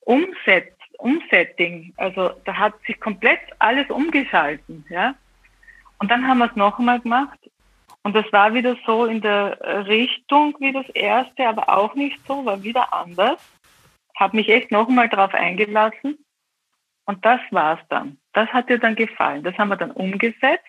[0.00, 5.14] Umset, Umsetting, also da hat sich komplett alles umgeschalten, ja.
[5.98, 7.38] Und dann haben wir es noch einmal gemacht
[8.02, 12.44] und das war wieder so in der Richtung wie das erste, aber auch nicht so,
[12.44, 13.40] war wieder anders.
[14.16, 16.18] Habe mich echt noch einmal drauf eingelassen
[17.06, 18.18] und das war's dann.
[18.32, 19.42] Das hat ihr dann gefallen.
[19.42, 20.64] Das haben wir dann umgesetzt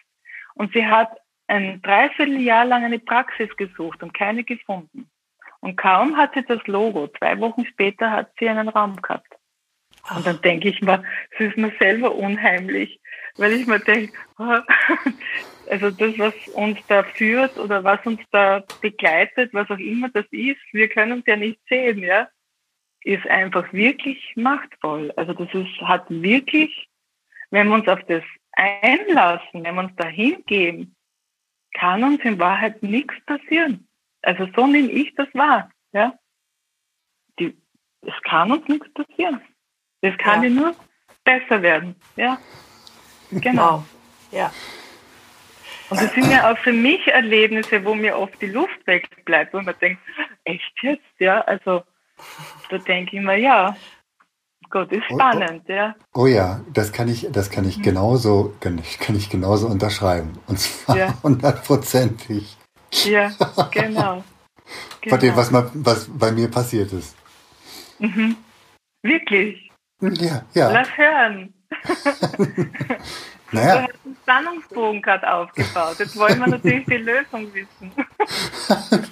[0.56, 1.10] und sie hat
[1.52, 5.10] ein Dreivierteljahr lang eine Praxis gesucht und keine gefunden.
[5.60, 9.28] Und kaum hat sie das Logo, zwei Wochen später hat sie einen Raum gehabt.
[10.16, 13.00] Und dann denke ich mir, es ist mir selber unheimlich,
[13.36, 14.14] weil ich mir denke,
[15.70, 20.26] also das, was uns da führt oder was uns da begleitet, was auch immer das
[20.32, 22.30] ist, wir können es ja nicht sehen, ja,
[23.04, 25.12] ist einfach wirklich machtvoll.
[25.18, 26.90] Also das ist, hat wirklich,
[27.50, 30.96] wenn wir uns auf das einlassen, wenn wir uns da hingeben,
[31.74, 33.88] kann uns in Wahrheit nichts passieren.
[34.22, 36.14] Also so nehme ich das wahr, ja.
[37.40, 37.58] Die,
[38.02, 39.42] es kann uns nichts passieren.
[40.02, 40.50] Es kann ja.
[40.50, 40.76] nur
[41.24, 42.38] besser werden, ja.
[43.32, 43.86] Genau.
[44.32, 44.52] Ja.
[45.90, 49.62] Und das sind ja auch für mich Erlebnisse, wo mir oft die Luft wegbleibt, wo
[49.62, 50.02] man denkt,
[50.46, 51.84] echt jetzt, ja, also
[52.70, 53.76] da denke ich mir, ja,
[54.72, 55.96] Gott ist spannend, oh, oh, ja.
[56.14, 57.84] Oh ja, das kann ich, das kann ich mhm.
[57.84, 60.40] genauso, kann ich, kann ich genauso unterschreiben.
[60.48, 62.58] Und zwar hundertprozentig.
[63.06, 63.32] Ja.
[63.38, 64.24] ja, genau.
[65.08, 67.16] Von dem, was, mal, was bei mir passiert ist.
[68.00, 68.38] Mhm.
[69.04, 69.72] Wirklich?
[70.02, 70.72] Ja, ja.
[70.72, 71.54] Lass hören.
[73.52, 73.76] naja.
[73.76, 76.00] Du hast einen Spannungsbogen gerade aufgebaut.
[76.00, 77.92] Jetzt wollen wir natürlich die Lösung wissen.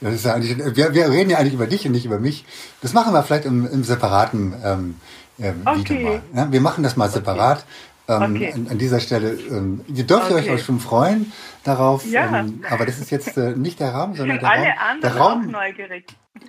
[0.00, 2.44] Das ist ja eigentlich, wir, wir reden ja eigentlich über dich und nicht über mich.
[2.82, 5.00] Das machen wir vielleicht im, im separaten ähm,
[5.38, 5.78] äh, okay.
[5.78, 6.22] Video mal.
[6.34, 7.64] Ja, wir machen das mal separat.
[8.08, 8.52] Ähm, okay.
[8.52, 10.48] an, an, dieser Stelle, ähm, ihr dürft okay.
[10.48, 11.32] euch schon freuen
[11.64, 12.38] darauf, ja.
[12.38, 15.00] ähm, aber das ist jetzt äh, nicht der Rahmen, sondern der alle Raum.
[15.02, 16.06] Der Raum, neugierig.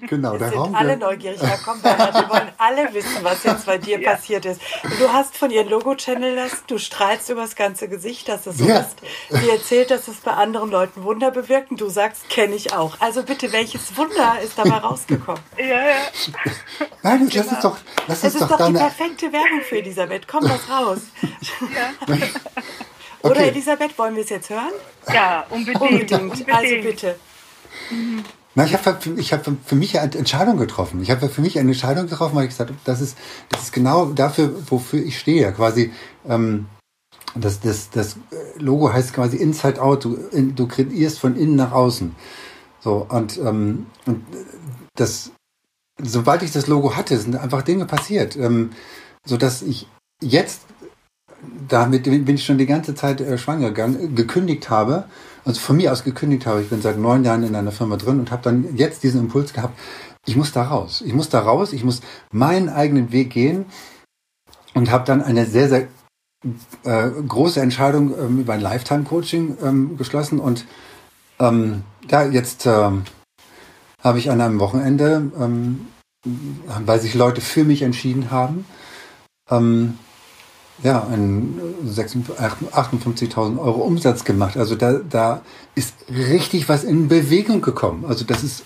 [0.07, 1.41] Genau, wir sind alle neugierig.
[1.41, 4.11] Ja, komm, Bernhard, wir wollen alle wissen, was jetzt bei dir ja.
[4.11, 4.61] passiert ist.
[4.99, 8.79] Du hast von ihren Logo-Channel das, du strahlst übers ganze Gesicht, dass es so ja.
[8.79, 8.97] ist.
[9.29, 12.99] Sie erzählt, dass es bei anderen Leuten Wunder bewirkt und du sagst, kenne ich auch.
[12.99, 15.41] Also bitte, welches Wunder ist dabei rausgekommen?
[15.57, 15.95] ja, ja.
[17.03, 17.45] Nein, das, genau.
[17.45, 20.27] lass es doch, lass es ist doch, doch die perfekte Werbung für Elisabeth.
[20.27, 20.99] Komm, lass raus.
[21.61, 22.15] ja.
[23.23, 23.49] Oder okay.
[23.49, 24.73] Elisabeth, wollen wir es jetzt hören?
[25.11, 25.81] Ja, unbedingt.
[25.81, 26.21] unbedingt.
[26.21, 26.53] unbedingt.
[26.53, 27.19] Also bitte.
[27.89, 28.23] Mhm.
[28.57, 30.99] Na, ich habe ich hab für mich eine Entscheidung getroffen.
[31.03, 33.15] Ich habe für mich eine Entscheidung getroffen, weil ich gesagt habe, das ist,
[33.49, 35.53] das ist genau dafür, wofür ich stehe.
[35.53, 35.93] Quasi,
[36.27, 36.65] ähm,
[37.35, 38.15] das, das, das
[38.57, 40.05] Logo heißt quasi Inside Out.
[40.05, 42.15] Du, in, du kreierst von innen nach außen.
[42.79, 44.25] So, und, ähm, und
[44.95, 45.29] das,
[46.01, 48.35] sobald ich das Logo hatte, sind einfach Dinge passiert.
[48.37, 48.71] Ähm,
[49.23, 49.87] so dass ich
[50.19, 50.61] jetzt,
[51.67, 55.05] damit bin ich schon die ganze Zeit äh, schwanger gegangen, gekündigt habe
[55.47, 56.61] also von mir aus gekündigt habe.
[56.61, 59.53] Ich bin seit neun Jahren in einer Firma drin und habe dann jetzt diesen Impuls
[59.53, 59.79] gehabt,
[60.25, 61.01] ich muss da raus.
[61.05, 63.65] Ich muss da raus, ich muss meinen eigenen Weg gehen
[64.73, 65.87] und habe dann eine sehr, sehr
[66.83, 70.65] äh, große Entscheidung ähm, über ein Lifetime-Coaching ähm, geschlossen und
[71.39, 73.03] ähm, ja, jetzt ähm,
[74.03, 75.87] habe ich an einem Wochenende, ähm,
[76.25, 78.65] weil sich Leute für mich entschieden haben,
[79.49, 79.97] ähm,
[80.83, 84.57] ja, ein 58.000 Euro Umsatz gemacht.
[84.57, 85.41] Also da, da
[85.75, 88.05] ist richtig was in Bewegung gekommen.
[88.05, 88.63] Also das ist,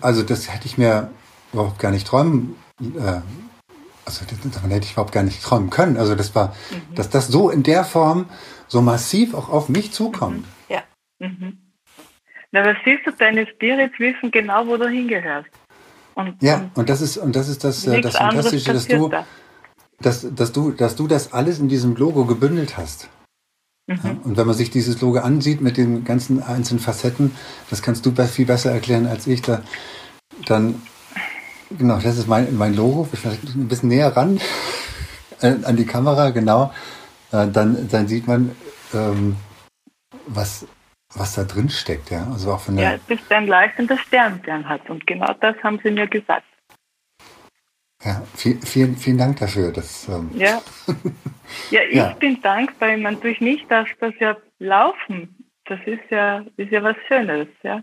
[0.00, 1.10] also das hätte ich mir
[1.52, 3.20] überhaupt gar nicht träumen, äh,
[4.04, 5.96] also davon hätte ich überhaupt gar nicht träumen können.
[5.96, 6.94] Also das war, mhm.
[6.94, 8.26] dass das so in der Form
[8.66, 10.38] so massiv auch auf mich zukommt.
[10.38, 10.74] Mhm.
[10.74, 10.82] Ja.
[11.18, 11.58] Mhm.
[12.52, 15.50] Na, was siehst du, deine Spirits wissen genau, wo du hingehörst.
[16.14, 19.08] Und, ja, und, und das ist, und das ist das, äh, das Fantastische, dass du,
[19.08, 19.26] da
[20.00, 23.08] dass, dass, du, dass du das alles in diesem Logo gebündelt hast.
[23.86, 24.20] Mhm.
[24.24, 27.34] Und wenn man sich dieses Logo ansieht mit den ganzen einzelnen Facetten,
[27.70, 29.62] das kannst du viel besser erklären als ich, da,
[30.46, 30.82] dann,
[31.70, 34.40] genau, das ist mein, mein Logo, vielleicht ein bisschen näher ran
[35.40, 36.72] äh, an die Kamera, genau,
[37.32, 38.54] äh, dann, dann sieht man,
[38.92, 39.36] ähm,
[40.26, 40.66] was,
[41.14, 42.26] was da drin steckt, ja.
[42.30, 44.88] Also auch von der ja, bis ein leuchtender Sternstern hat.
[44.90, 46.44] Und genau das haben sie mir gesagt.
[48.04, 49.72] Ja, viel, vielen, vielen Dank dafür.
[49.72, 50.62] Das, ähm ja.
[51.70, 52.12] ja, ich ja.
[52.14, 52.96] bin dankbar.
[52.96, 55.36] Meine, durch mich darf das ja laufen.
[55.64, 57.82] Das ist ja, ist ja was Schönes, ja.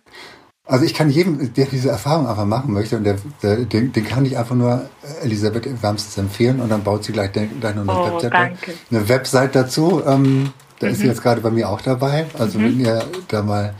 [0.67, 4.03] Also ich kann jedem, der diese Erfahrung einfach machen möchte, und der, der, den, den
[4.03, 4.89] kann ich einfach nur
[5.21, 8.57] Elisabeth wärmstens empfehlen und dann baut sie gleich, gleich noch eine, oh, Website,
[8.89, 10.01] eine Website dazu.
[10.07, 10.93] Ähm, da mhm.
[10.93, 12.25] ist sie jetzt gerade bei mir auch dabei.
[12.39, 12.63] Also mhm.
[12.63, 13.75] wenn ihr da mal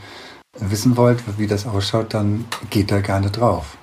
[0.60, 3.76] wissen wollt, wie das ausschaut, dann geht da gerne drauf.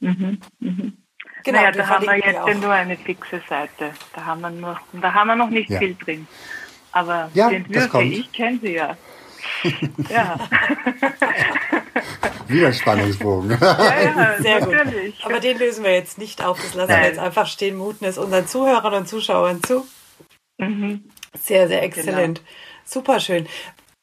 [0.00, 0.40] Mhm.
[0.58, 1.01] Mhm.
[1.44, 3.92] Genau, naja, da haben wir jetzt ja nur eine fixe Seite.
[4.14, 5.78] Da haben wir, nur, da haben wir noch nicht ja.
[5.78, 6.26] viel drin.
[6.92, 8.96] Aber ja, den Würfel, ich kenne sie ja.
[10.08, 10.38] ja.
[12.48, 13.58] Wieder Spannungsbogen.
[13.60, 15.16] ja, ja, Sehr natürlich.
[15.16, 15.26] Gut.
[15.26, 16.60] Aber den lösen wir jetzt nicht auf.
[16.60, 17.00] Das lassen Nein.
[17.00, 17.76] wir jetzt einfach stehen.
[17.76, 19.86] Muten es unseren Zuhörern und Zuschauern zu.
[20.58, 21.04] Mhm.
[21.40, 22.38] Sehr, sehr exzellent.
[22.38, 22.50] Genau.
[22.84, 23.46] Super schön.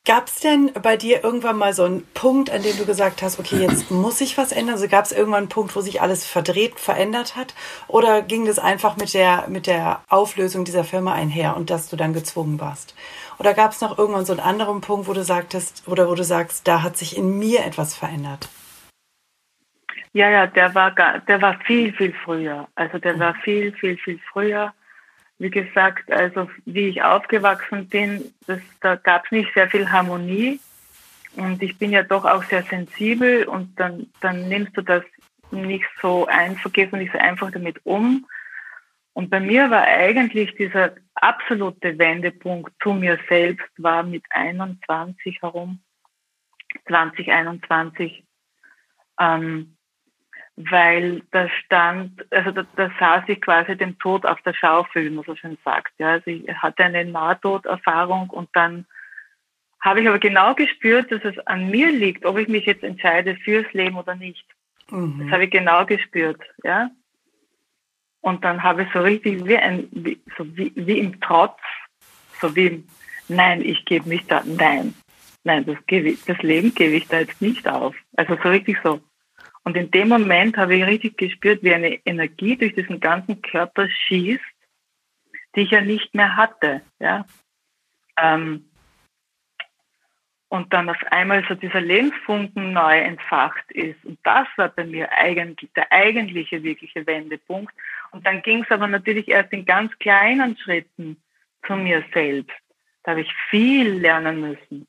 [0.09, 3.39] Gab es denn bei dir irgendwann mal so einen Punkt, an dem du gesagt hast,
[3.39, 4.73] okay, jetzt muss ich was ändern?
[4.73, 7.53] Also gab es irgendwann einen Punkt, wo sich alles verdreht, verändert hat?
[7.87, 11.95] Oder ging das einfach mit der, mit der Auflösung dieser Firma einher und dass du
[11.95, 12.95] dann gezwungen warst?
[13.37, 16.23] Oder gab es noch irgendwann so einen anderen Punkt, wo du sagtest, oder wo du
[16.23, 18.49] sagst, da hat sich in mir etwas verändert?
[20.13, 22.67] Ja, ja, der war, der war viel, viel früher.
[22.73, 24.73] Also der war viel, viel, viel früher
[25.39, 30.59] wie gesagt, also wie ich aufgewachsen bin, das, da gab es nicht sehr viel Harmonie.
[31.35, 35.03] Und ich bin ja doch auch sehr sensibel und dann, dann nimmst du das
[35.51, 38.27] nicht so einfach, gehst du nicht so einfach damit um.
[39.13, 45.79] Und bei mir war eigentlich dieser absolute Wendepunkt zu mir selbst war mit 21 herum,
[46.87, 48.23] 2021.
[49.19, 49.77] Ähm,
[50.61, 55.09] weil da stand, also da, da saß ich quasi dem Tod auf der Schaufel, wie
[55.09, 55.93] man so schön sagt.
[55.99, 58.85] Ja, also ich hatte eine Nahtoderfahrung und dann
[59.79, 63.37] habe ich aber genau gespürt, dass es an mir liegt, ob ich mich jetzt entscheide
[63.37, 64.45] fürs Leben oder nicht.
[64.91, 65.19] Mhm.
[65.19, 66.91] Das habe ich genau gespürt, ja.
[68.19, 71.57] Und dann habe ich so richtig wie ein, wie, so wie, wie im Trotz,
[72.41, 72.87] so wie im,
[73.29, 74.93] nein, ich gebe mich da, nein,
[75.45, 77.95] nein, das, gebe ich, das Leben gebe ich da jetzt nicht auf.
[78.17, 78.99] Also so richtig so,
[79.63, 83.87] und in dem Moment habe ich richtig gespürt, wie eine Energie durch diesen ganzen Körper
[83.89, 84.43] schießt,
[85.55, 86.81] die ich ja nicht mehr hatte.
[86.99, 87.25] Ja?
[88.17, 88.69] Ähm,
[90.49, 94.03] und dann auf einmal so dieser Lebensfunken neu entfacht ist.
[94.03, 97.73] Und das war bei mir eigentlich der eigentliche, wirkliche Wendepunkt.
[98.11, 101.21] Und dann ging es aber natürlich erst in ganz kleinen Schritten
[101.67, 102.57] zu mir selbst.
[103.03, 104.87] Da habe ich viel lernen müssen.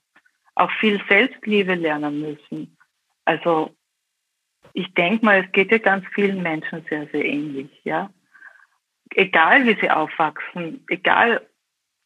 [0.54, 2.78] Auch viel Selbstliebe lernen müssen.
[3.26, 3.76] Also
[4.72, 8.10] ich denke mal, es geht ja ganz vielen Menschen sehr, sehr ähnlich, ja.
[9.14, 11.46] Egal wie sie aufwachsen, egal,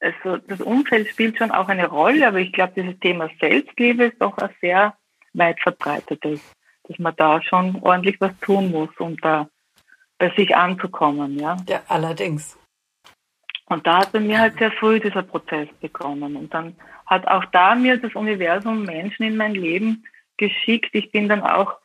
[0.01, 4.21] also das Umfeld spielt schon auch eine Rolle, aber ich glaube, dieses Thema Selbstliebe ist
[4.21, 4.97] doch ein sehr
[5.35, 6.41] weit verbreitetes,
[6.85, 9.49] dass man da schon ordentlich was tun muss, um da
[10.19, 11.57] bei sich anzukommen, ja.
[11.69, 12.59] Ja, allerdings.
[13.67, 16.37] Und da hat bei mir halt sehr früh dieser Prozess begonnen.
[16.37, 20.05] Und dann hat auch da mir das Universum Menschen in mein Leben
[20.37, 20.91] geschickt.
[20.93, 21.79] Ich bin dann auch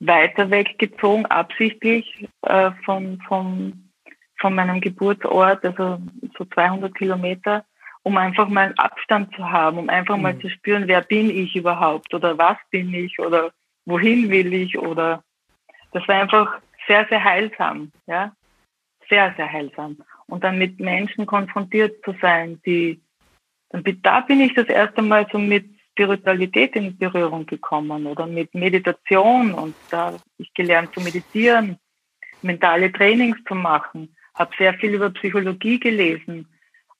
[0.00, 3.90] weiter weggezogen, absichtlich äh, von, von,
[4.38, 6.00] von meinem Geburtsort, also
[6.36, 7.64] so 200 Kilometer,
[8.02, 10.22] um einfach mal einen Abstand zu haben, um einfach mhm.
[10.22, 13.52] mal zu spüren, wer bin ich überhaupt oder was bin ich oder
[13.84, 15.22] wohin will ich oder
[15.92, 18.32] das war einfach sehr, sehr heilsam, ja,
[19.08, 19.98] sehr, sehr heilsam.
[20.26, 23.00] Und dann mit Menschen konfrontiert zu sein, die,
[23.70, 25.66] dann, da bin ich das erste Mal so mit
[26.00, 31.78] Spiritualität in Berührung gekommen oder mit Meditation und da habe ich gelernt zu meditieren,
[32.40, 36.48] mentale Trainings zu machen, habe sehr viel über Psychologie gelesen,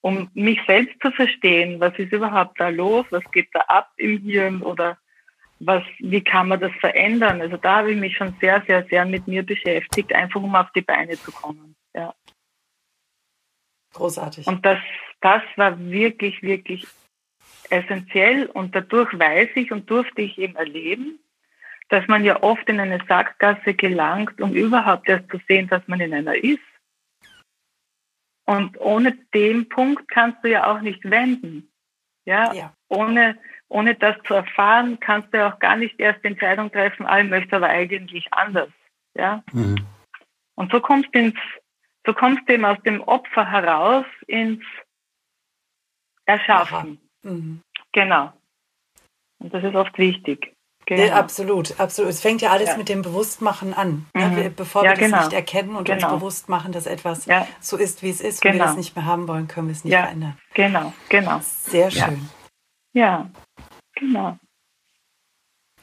[0.01, 4.19] um mich selbst zu verstehen, was ist überhaupt da los, was geht da ab im
[4.19, 4.99] Hirn oder
[5.59, 7.41] was, wie kann man das verändern?
[7.41, 10.71] Also da habe ich mich schon sehr, sehr, sehr mit mir beschäftigt, einfach um auf
[10.75, 11.75] die Beine zu kommen.
[11.95, 12.13] Ja.
[13.93, 14.45] Großartig.
[14.45, 14.79] Und das,
[15.21, 16.85] das war wirklich, wirklich
[17.71, 21.19] essentiell und dadurch weiß ich und durfte ich eben erleben,
[21.89, 25.99] dass man ja oft in eine Sackgasse gelangt, um überhaupt erst zu sehen, dass man
[25.99, 26.59] in einer ist.
[28.45, 31.69] Und ohne den Punkt kannst du ja auch nicht wenden.
[32.25, 32.73] Ja, ja.
[32.87, 37.05] Ohne, ohne das zu erfahren, kannst du ja auch gar nicht erst die Entscheidung treffen,
[37.05, 38.69] ah, ich möchte aber eigentlich anders.
[39.13, 39.43] Ja.
[39.51, 39.75] Mhm.
[40.55, 41.39] Und so kommst du ins,
[42.05, 44.63] so kommst du eben aus dem Opfer heraus ins
[46.25, 47.00] Erschaffen.
[47.23, 47.61] Mhm.
[47.91, 48.31] Genau.
[49.39, 50.55] Und das ist oft wichtig.
[50.85, 51.03] Genau.
[51.03, 52.11] Ja, absolut, absolut.
[52.11, 52.77] Es fängt ja alles ja.
[52.77, 54.07] mit dem Bewusstmachen an.
[54.13, 54.27] Ne?
[54.27, 54.35] Mhm.
[54.35, 54.49] Ne?
[54.49, 55.17] Bevor wir genau.
[55.17, 56.07] das nicht erkennen und genau.
[56.07, 57.27] uns bewusst machen, dass etwas
[57.59, 58.53] so ist, wie es ist, genau.
[58.53, 60.37] und wir das nicht mehr haben wollen, können wir es nicht verändern.
[60.53, 61.39] Genau, genau.
[61.41, 62.29] Sehr schön.
[62.93, 63.29] Ja,
[63.95, 64.37] genau.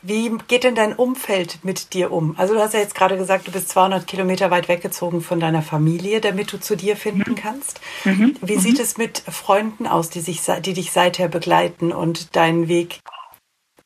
[0.00, 2.36] Wie geht denn dein Umfeld mit dir um?
[2.38, 5.62] Also du hast ja jetzt gerade gesagt, du bist 200 Kilometer weit weggezogen von deiner
[5.62, 7.34] Familie, damit du zu dir finden mhm.
[7.34, 7.80] kannst.
[8.04, 8.36] Mhm.
[8.40, 8.60] Wie mhm.
[8.60, 13.00] sieht es mit Freunden aus, die, sich, die dich seither begleiten und deinen Weg?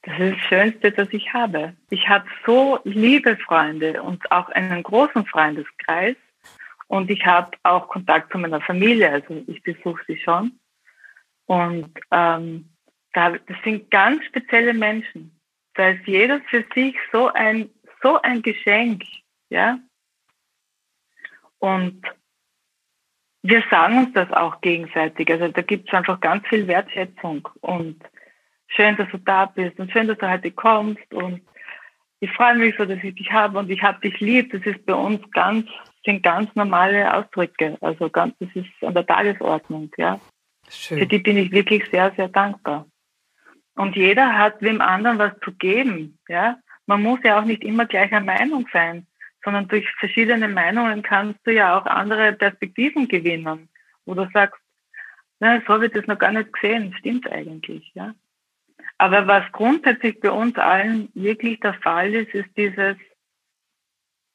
[0.03, 1.75] Das ist das Schönste, das ich habe.
[1.88, 6.16] Ich habe so liebe Freunde und auch einen großen Freundeskreis.
[6.88, 10.59] Und ich habe auch Kontakt zu meiner Familie, also ich besuche sie schon.
[11.46, 12.68] Und ähm,
[13.14, 15.38] das sind ganz spezielle Menschen
[15.75, 17.71] da ist jeder für sich so ein,
[18.03, 19.05] so ein Geschenk,
[19.49, 19.79] ja.
[21.59, 22.03] Und
[23.43, 25.31] wir sagen uns das auch gegenseitig.
[25.31, 28.03] Also da gibt es einfach ganz viel Wertschätzung und
[28.69, 31.43] schön, dass du da bist und schön, dass du heute kommst und
[32.21, 34.53] ich freue mich so, dass ich dich habe und ich habe dich lieb.
[34.53, 35.69] Das ist bei uns ganz,
[36.05, 37.77] sind ganz normale Ausdrücke.
[37.81, 40.21] Also ganz, das ist an der Tagesordnung, ja.
[40.71, 40.99] Schön.
[40.99, 42.87] Für die bin ich wirklich sehr, sehr dankbar.
[43.75, 46.19] Und jeder hat dem anderen was zu geben.
[46.29, 46.59] Ja?
[46.87, 49.07] Man muss ja auch nicht immer gleicher Meinung sein,
[49.45, 53.69] sondern durch verschiedene Meinungen kannst du ja auch andere Perspektiven gewinnen,
[54.05, 54.61] wo du sagst,
[55.41, 57.91] na, so habe ich das noch gar nicht gesehen, stimmt eigentlich.
[57.95, 58.15] Ja?
[58.99, 62.97] Aber was grundsätzlich bei uns allen wirklich der Fall ist, ist dieses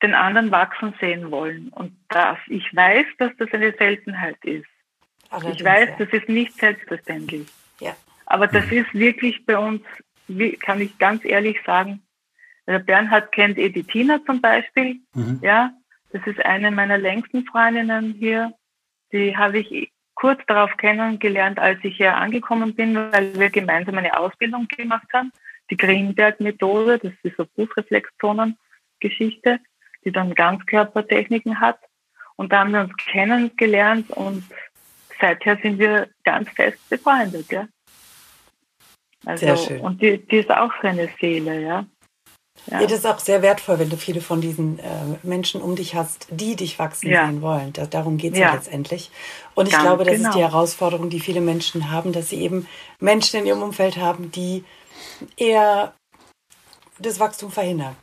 [0.04, 1.70] den anderen wachsen sehen wollen.
[1.70, 4.68] Und das, ich weiß, dass das eine Seltenheit ist.
[5.52, 7.48] ich weiß, das ist nicht selbstverständlich.
[7.80, 7.96] Ja.
[8.28, 9.82] Aber das ist wirklich bei uns,
[10.60, 12.02] kann ich ganz ehrlich sagen,
[12.68, 15.00] der Bernhard kennt Editina zum Beispiel.
[15.14, 15.40] Mhm.
[15.42, 15.72] Ja,
[16.12, 18.52] das ist eine meiner längsten Freundinnen hier.
[19.14, 24.20] Die habe ich kurz darauf kennengelernt, als ich hier angekommen bin, weil wir gemeinsam eine
[24.20, 25.32] Ausbildung gemacht haben.
[25.70, 29.62] Die Greenberg-Methode, das ist so Fußreflexzonen-Geschichte,
[30.04, 31.80] die dann Ganzkörpertechniken hat.
[32.36, 34.44] Und da haben wir uns kennengelernt und
[35.22, 37.50] seither sind wir ganz fest befreundet.
[37.52, 37.70] Ja.
[39.28, 39.82] Also, sehr schön.
[39.82, 41.86] Und die, die ist auch so eine Seele, ja.
[42.72, 42.80] Ja.
[42.80, 42.88] ja.
[42.88, 44.84] das ist auch sehr wertvoll, wenn du viele von diesen äh,
[45.22, 47.28] Menschen um dich hast, die dich wachsen ja.
[47.28, 47.74] sehen wollen.
[47.74, 48.48] Da, darum geht es ja.
[48.48, 48.54] ja.
[48.56, 49.12] letztendlich.
[49.54, 50.30] Und ich Ganz glaube, das genau.
[50.30, 52.68] ist die Herausforderung, die viele Menschen haben, dass sie eben
[53.02, 54.64] Menschen in ihrem Umfeld haben, die
[55.36, 55.94] eher
[57.00, 57.96] das Wachstum verhindern.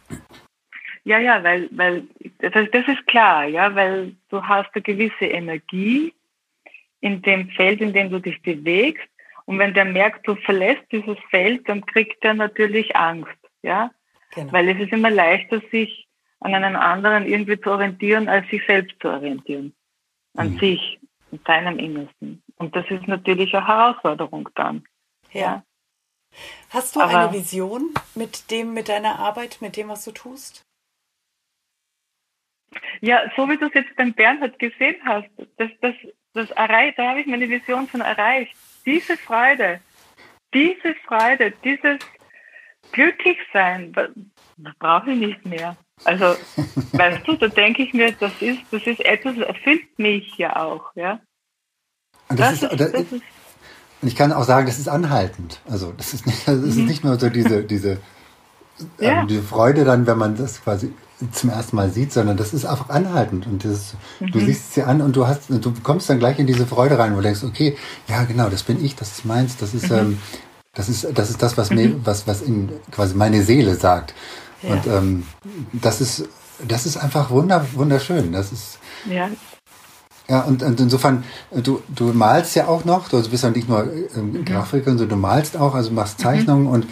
[1.04, 2.04] Ja, ja, weil, weil
[2.38, 6.12] das, das ist klar, ja, weil du hast eine gewisse Energie
[7.00, 9.08] in dem Feld, in dem du dich bewegst
[9.46, 13.90] und wenn der merkt, du verlässt dieses Feld, dann kriegt er natürlich Angst, ja.
[14.34, 14.52] Genau.
[14.52, 16.08] Weil es ist immer leichter, sich
[16.40, 19.74] an einem anderen irgendwie zu orientieren, als sich selbst zu orientieren.
[20.36, 20.58] An mhm.
[20.58, 22.42] sich, in seinem Innersten.
[22.56, 24.84] Und das ist natürlich eine Herausforderung dann.
[25.32, 25.40] Ja.
[25.40, 25.64] ja.
[26.70, 30.64] Hast du Aber, eine Vision mit dem, mit deiner Arbeit, mit dem, was du tust?
[33.00, 35.28] Ja, so wie du es jetzt beim Bernhard gesehen hast,
[35.58, 35.94] das, das,
[36.32, 39.80] das da habe ich meine Vision schon erreicht diese Freude,
[40.52, 41.98] diese Freude, dieses
[42.92, 45.76] Glücklichsein, das brauche ich nicht mehr.
[46.04, 46.24] Also,
[46.92, 50.56] weißt du, da denke ich mir, das ist, das ist etwas, das erfüllt mich ja
[50.56, 51.20] auch, ja.
[52.28, 53.22] Und das, das ist, das ist,
[54.02, 55.60] und ich kann auch sagen, das ist anhaltend.
[55.68, 56.86] Also, das ist nicht, das ist mhm.
[56.86, 57.98] nicht nur so diese, diese,
[58.98, 59.20] ja.
[59.20, 60.92] ähm, diese Freude dann, wenn man das quasi
[61.32, 64.32] zum ersten Mal sieht, sondern das ist einfach anhaltend und das, mhm.
[64.32, 67.12] du siehst sie an und du hast, du kommst dann gleich in diese Freude rein,
[67.12, 67.76] wo du denkst, okay,
[68.08, 69.96] ja genau, das bin ich, das ist meins, das ist, mhm.
[69.96, 70.18] ähm,
[70.74, 72.00] das ist, das ist das, was mir, mhm.
[72.04, 74.14] was, was in quasi meine Seele sagt.
[74.62, 74.70] Ja.
[74.70, 75.26] Und ähm,
[75.72, 76.28] das ist,
[76.66, 78.32] das ist einfach wunder, wunderschön.
[78.32, 79.28] Das ist ja.
[80.26, 83.86] Ja, und, und insofern, du, du malst ja auch noch, du bist ja nicht nur
[84.16, 84.44] ähm, mhm.
[84.46, 86.70] Grafiker, sondern du malst auch, also machst Zeichnungen mhm.
[86.70, 86.86] und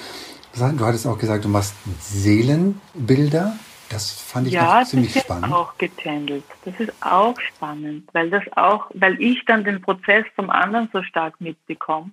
[0.55, 3.57] du hattest auch gesagt, du machst Seelenbilder.
[3.93, 5.49] Das fand ich ja, ziemlich das spannend.
[5.49, 6.45] Ja, auch getändelt.
[6.65, 11.03] Das ist auch spannend, weil das auch, weil ich dann den Prozess vom anderen so
[11.03, 12.11] stark mitbekomme.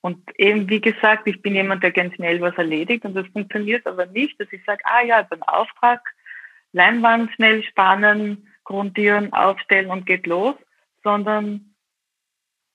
[0.00, 3.86] Und eben, wie gesagt, ich bin jemand, der ganz schnell was erledigt und das funktioniert
[3.86, 6.00] aber nicht, dass ich sage, ah ja, beim Auftrag,
[6.72, 10.54] Leinwand schnell spannen, grundieren, aufstellen und geht los,
[11.02, 11.74] sondern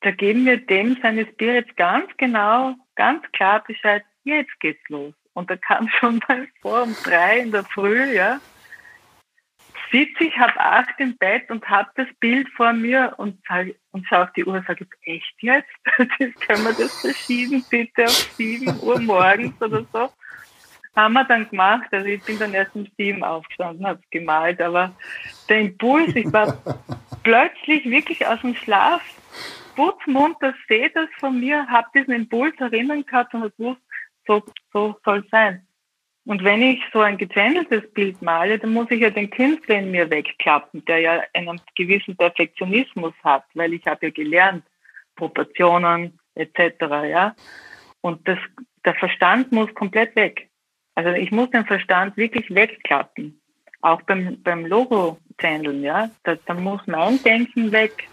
[0.01, 5.13] da geben wir dem seine Spirits ganz genau, ganz klar Bescheid, jetzt geht's los.
[5.33, 8.39] Und da kam schon mal vor um drei in der Früh, ja,
[9.91, 13.39] sitze ich halb acht im Bett und habe das Bild vor mir und,
[13.91, 15.69] und schaue auf die Uhr und sage, echt jetzt?
[15.97, 20.09] Das können wir das verschieben, bitte auf sieben Uhr morgens oder so?
[20.95, 21.87] haben wir dann gemacht.
[21.91, 24.93] Also ich bin dann erst um sieben aufgestanden, habe es gemalt, aber
[25.49, 26.57] der Impuls, ich war
[27.23, 29.01] plötzlich wirklich aus dem Schlaf
[29.75, 33.81] putzmunter, sehe das von mir, habe diesen Impuls erinnern gehabt und gewusst,
[34.27, 35.67] so, so soll es sein.
[36.25, 39.91] Und wenn ich so ein gechanneltes Bild male, dann muss ich ja den Künstler in
[39.91, 44.63] mir wegklappen, der ja einen gewissen Perfektionismus hat, weil ich habe ja gelernt,
[45.15, 46.79] Proportionen etc.
[47.09, 47.35] Ja,
[48.01, 48.39] und das,
[48.85, 50.49] der Verstand muss komplett weg.
[50.95, 53.41] Also ich muss den Verstand wirklich wegklappen.
[53.81, 56.09] Auch beim, beim Logo-Channeln, ja.
[56.23, 58.07] Da, da muss mein Denken weg.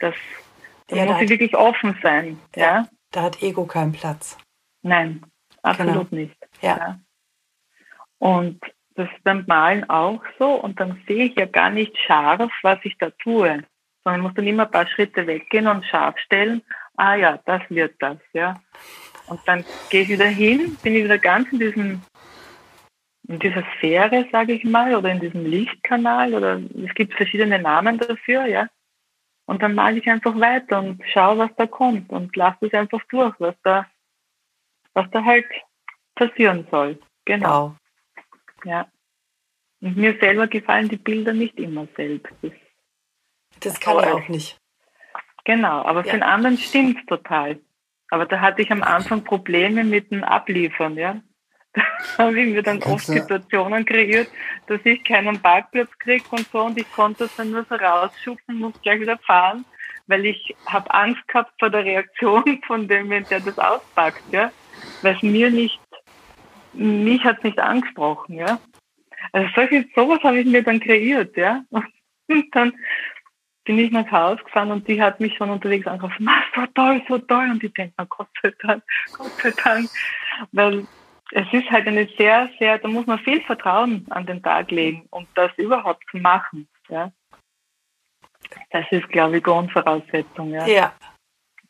[0.00, 0.14] Das,
[0.88, 2.38] da ja, muss da ich wirklich offen sein.
[2.54, 4.36] Ja, ja, Da hat Ego keinen Platz.
[4.82, 5.22] Nein,
[5.62, 6.22] absolut genau.
[6.22, 6.36] nicht.
[6.60, 6.76] Ja.
[6.76, 7.00] ja.
[8.18, 8.60] Und
[8.94, 10.50] das ist beim Malen auch so.
[10.54, 13.64] Und dann sehe ich ja gar nicht scharf, was ich da tue.
[14.04, 16.62] Sondern ich muss dann immer ein paar Schritte weggehen und scharf stellen.
[16.96, 18.60] Ah ja, das wird das, ja.
[19.28, 22.02] Und dann gehe ich wieder hin, bin ich wieder ganz in diesem
[23.28, 27.98] in dieser Sphäre, sage ich mal, oder in diesem Lichtkanal, oder es gibt verschiedene Namen
[27.98, 28.68] dafür, ja.
[29.44, 33.00] Und dann male ich einfach weiter und schaue, was da kommt und lasse es einfach
[33.10, 33.86] durch, was da,
[34.94, 35.46] was da halt
[36.14, 36.98] passieren soll.
[37.24, 37.68] Genau.
[37.68, 37.76] Wow.
[38.64, 38.86] Ja.
[39.80, 42.32] Und mir selber gefallen die Bilder nicht immer selbst.
[42.42, 42.52] Das,
[43.60, 44.60] das kann ich auch nicht.
[45.44, 46.12] Genau, aber ja.
[46.12, 47.60] für den anderen stimmt es total.
[48.10, 51.20] Aber da hatte ich am Anfang Probleme mit dem Abliefern, ja.
[52.16, 54.28] Da habe ich mir dann oft Situationen kreiert,
[54.66, 58.58] dass ich keinen Parkplatz kriege und so und ich konnte es dann nur so rausschubsen,
[58.58, 59.64] muss gleich wieder fahren,
[60.06, 64.50] weil ich habe Angst gehabt vor der Reaktion von dem, der das auspackt, ja.
[65.02, 65.80] Weil es mir nicht,
[66.72, 68.60] mich hat es nicht angesprochen, ja.
[69.32, 71.64] Also solche, sowas habe ich mir dann kreiert, ja.
[71.70, 72.72] Und dann
[73.64, 77.18] bin ich nach Hause gefahren und die hat mich schon unterwegs angerufen, so toll, so
[77.18, 77.50] toll.
[77.50, 79.90] Und ich denke, na Gott sei Dank, Gott sei Dank.
[80.52, 80.86] Weil
[81.32, 85.06] es ist halt eine sehr, sehr, da muss man viel Vertrauen an den Tag legen,
[85.10, 86.66] um das überhaupt zu machen.
[86.88, 87.12] Ja.
[88.70, 90.50] Das ist, glaube ich, Grundvoraussetzung.
[90.50, 90.66] Ja.
[90.66, 90.92] ja.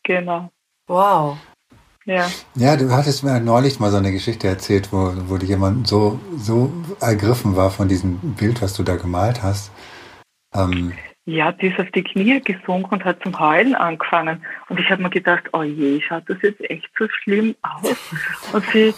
[0.03, 0.49] Genau.
[0.87, 1.37] Wow.
[2.09, 2.27] Ja.
[2.55, 6.73] ja, du hattest mir neulich mal so eine Geschichte erzählt, wo, wo jemand so, so
[6.99, 9.71] ergriffen war von diesem Bild, was du da gemalt hast.
[10.55, 10.93] Ähm,
[11.25, 14.43] ja, die ist auf die Knie gesunken und hat zum Heulen angefangen.
[14.69, 17.95] Und ich habe mir gedacht, oh je, schaut das jetzt echt so schlimm aus?
[18.53, 18.91] Und sie,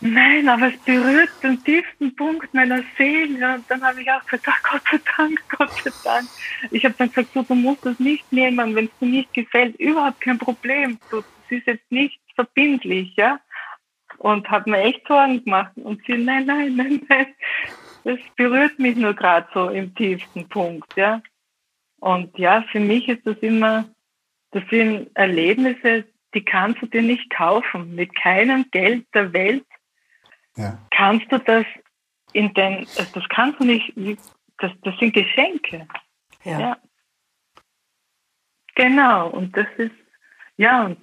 [0.00, 3.54] nein, aber es berührt den tiefsten Punkt meiner Seele.
[3.54, 6.28] Und dann habe ich auch gesagt, oh, Gott sei Dank, Gott sei Dank.
[6.72, 9.76] Ich habe dann gesagt, so, du musst das nicht nehmen, wenn es dir nicht gefällt.
[9.76, 10.98] Überhaupt kein Problem.
[11.12, 13.40] Das ist jetzt nicht verbindlich, ja.
[14.18, 15.72] Und hat mir echt Sorgen gemacht.
[15.76, 17.34] Und sie, nein, nein, nein, nein
[18.04, 21.22] das berührt mich nur gerade so im tiefsten Punkt, ja.
[22.00, 23.86] Und ja, für mich ist das immer,
[24.50, 27.94] das sind Erlebnisse, die kannst du dir nicht kaufen.
[27.94, 29.64] Mit keinem Geld der Welt
[30.56, 30.78] ja.
[30.90, 31.64] kannst du das
[32.34, 33.92] in den, also das kannst du nicht,
[34.58, 35.88] das, das sind Geschenke.
[36.44, 36.60] Ja.
[36.60, 36.76] ja.
[38.74, 39.94] Genau, und das ist,
[40.56, 40.98] ja, und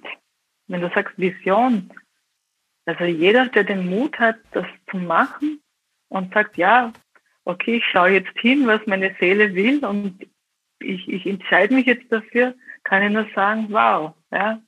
[0.72, 1.90] wenn du sagst Vision,
[2.86, 5.60] also jeder, der den Mut hat, das zu machen,
[6.08, 6.92] und sagt, ja,
[7.44, 10.26] okay, ich schaue jetzt hin, was meine Seele will und
[10.78, 12.54] ich, ich entscheide mich jetzt dafür,
[12.84, 14.60] kann ich nur sagen, wow, ja.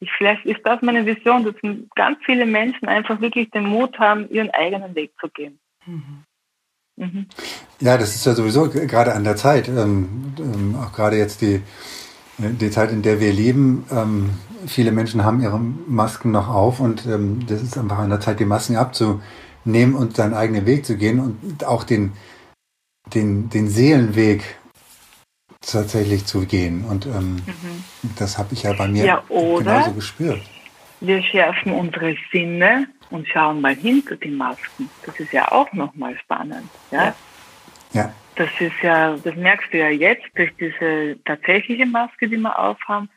[0.00, 1.54] Ich, vielleicht ist das meine Vision, dass
[1.94, 5.58] ganz viele Menschen einfach wirklich den Mut haben, ihren eigenen Weg zu gehen.
[5.86, 6.24] Mhm.
[6.96, 7.26] Mhm.
[7.80, 11.62] Ja, das ist ja sowieso gerade an der Zeit, ähm, ähm, auch gerade jetzt die,
[12.38, 13.84] die Zeit, in der wir leben.
[13.90, 14.30] Ähm,
[14.66, 18.40] viele Menschen haben ihre Masken noch auf und ähm, das ist einfach an der Zeit,
[18.40, 19.20] die Masken abzu,
[19.64, 22.12] nehmen und seinen eigenen Weg zu gehen und auch den,
[23.14, 24.56] den, den Seelenweg
[25.60, 26.84] tatsächlich zu gehen.
[26.84, 27.84] Und ähm, mhm.
[28.18, 30.42] das habe ich ja bei mir ja, genauso gespürt.
[31.00, 34.88] Wir schärfen unsere Sinne und schauen mal hinter die Masken.
[35.04, 36.68] Das ist ja auch nochmal spannend.
[36.90, 37.14] Ja?
[37.92, 38.12] ja.
[38.36, 43.08] Das ist ja, das merkst du ja jetzt durch diese tatsächliche Maske, die wir aufhaben,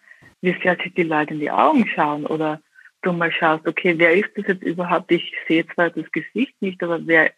[0.42, 2.62] wie sehr sich die Leute in die Augen schauen oder
[3.02, 5.12] du mal schaust, okay, wer ist das jetzt überhaupt?
[5.12, 7.32] Ich sehe zwar das Gesicht nicht, aber wer,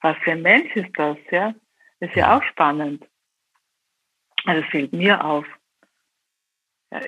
[0.00, 1.54] was für ein Mensch ist das, ja?
[2.00, 3.06] Das ist ja auch spannend.
[4.44, 5.46] Also das fällt mir auf.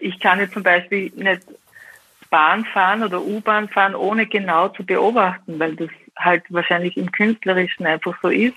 [0.01, 1.43] Ich kann jetzt zum Beispiel nicht
[2.31, 7.87] Bahn fahren oder U-Bahn fahren, ohne genau zu beobachten, weil das halt wahrscheinlich im Künstlerischen
[7.87, 8.57] einfach so ist.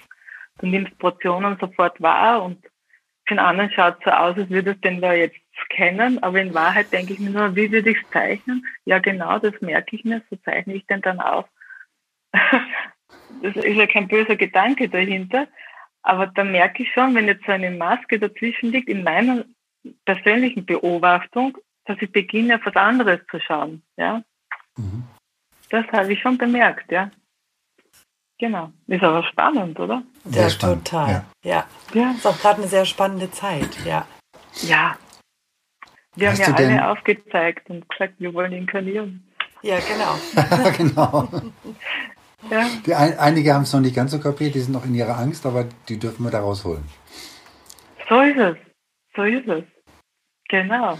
[0.60, 2.64] Du nimmst Portionen sofort wahr und
[3.26, 5.38] für den anderen schaut es so aus, als würde es den da jetzt
[5.70, 8.66] kennen, aber in Wahrheit denke ich mir nur, wie würde ich es zeichnen?
[8.86, 11.46] Ja, genau, das merke ich mir, so zeichne ich den dann auf.
[12.34, 15.48] das ist ja kein böser Gedanke dahinter,
[16.02, 19.46] aber da merke ich schon, wenn jetzt so eine Maske dazwischen liegt, in meiner
[20.06, 23.84] persönlichen Beobachtung, dass ich beginne, auf was anderes zu schauen.
[23.98, 24.24] Ja?
[24.78, 25.04] Mhm.
[25.70, 27.12] Das habe ich schon bemerkt, ja.
[28.42, 28.72] Genau.
[28.88, 30.02] Ist aber spannend, oder?
[30.26, 30.88] Sehr ja, spannend.
[30.88, 31.10] total.
[31.12, 31.26] Ja.
[31.44, 31.66] ja.
[31.94, 32.12] ja.
[32.18, 34.08] Ist auch gerade eine sehr spannende Zeit, ja.
[34.64, 34.98] Ja.
[36.16, 39.32] Wir Hast haben ja alle aufgezeigt und gesagt, wir wollen inkarnieren.
[39.62, 40.72] Ja, genau.
[40.78, 41.30] genau.
[42.50, 42.68] ja.
[42.84, 45.20] Die ein, einige haben es noch nicht ganz so kapiert, die sind noch in ihrer
[45.20, 46.84] Angst, aber die dürfen wir da rausholen.
[48.10, 48.58] So ist es.
[49.16, 49.64] So ist es.
[50.50, 50.98] Genau.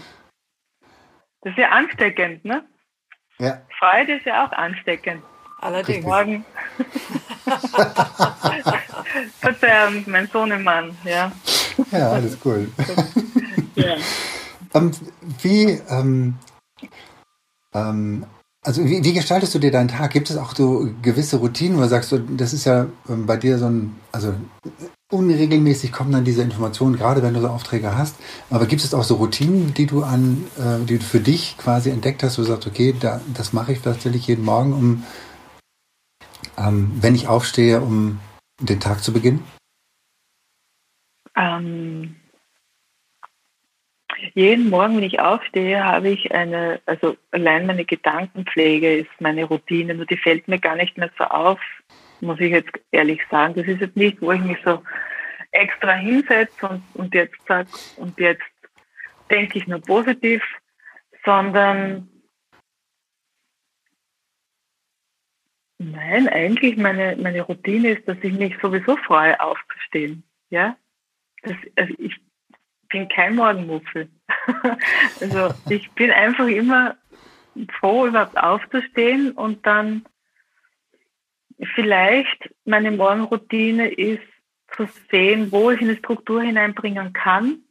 [1.40, 2.64] Das ist ja ansteckend, ne?
[3.40, 3.62] Ja.
[3.80, 5.24] Freude ist ja auch ansteckend.
[5.62, 6.04] Allerdings.
[6.04, 6.44] Morgen.
[9.40, 11.32] Verzeihung, mein Sohnemann, ja.
[11.90, 12.68] Ja, alles cool.
[13.74, 13.96] ja.
[14.74, 14.90] Ähm,
[15.42, 16.34] wie, ähm,
[17.74, 18.26] ähm,
[18.64, 20.12] also wie, wie, gestaltest du dir deinen Tag?
[20.12, 23.58] Gibt es auch so gewisse Routinen, wo du sagst, das ist ja ähm, bei dir
[23.58, 24.34] so ein, also
[25.10, 28.16] unregelmäßig kommen dann diese Informationen, gerade wenn du so Aufträge hast.
[28.50, 31.90] Aber gibt es auch so Routinen, die du an, äh, die du für dich quasi
[31.90, 35.04] entdeckt hast, wo du sagst, okay, da, das mache ich tatsächlich jeden Morgen, um,
[36.62, 38.20] ähm, wenn ich aufstehe, um
[38.60, 39.44] den Tag zu beginnen?
[41.34, 42.16] Ähm,
[44.34, 49.94] jeden Morgen, wenn ich aufstehe, habe ich eine, also allein meine Gedankenpflege ist meine Routine,
[49.94, 51.60] nur die fällt mir gar nicht mehr so auf,
[52.20, 53.54] muss ich jetzt ehrlich sagen.
[53.54, 54.82] Das ist jetzt nicht, wo ich mich so
[55.50, 58.42] extra hinsetze und, und jetzt sage, und jetzt
[59.30, 60.42] denke ich nur positiv,
[61.24, 62.08] sondern
[65.90, 70.22] nein, eigentlich meine, meine Routine ist, dass ich mich sowieso freue, aufzustehen.
[70.50, 70.76] Ja?
[71.42, 72.16] Das, also ich
[72.88, 74.08] bin kein Morgenmuffel.
[75.20, 76.96] also ich bin einfach immer
[77.78, 80.04] froh, überhaupt aufzustehen und dann
[81.74, 84.22] vielleicht meine Morgenroutine ist
[84.76, 87.62] zu sehen, wo ich eine Struktur hineinbringen kann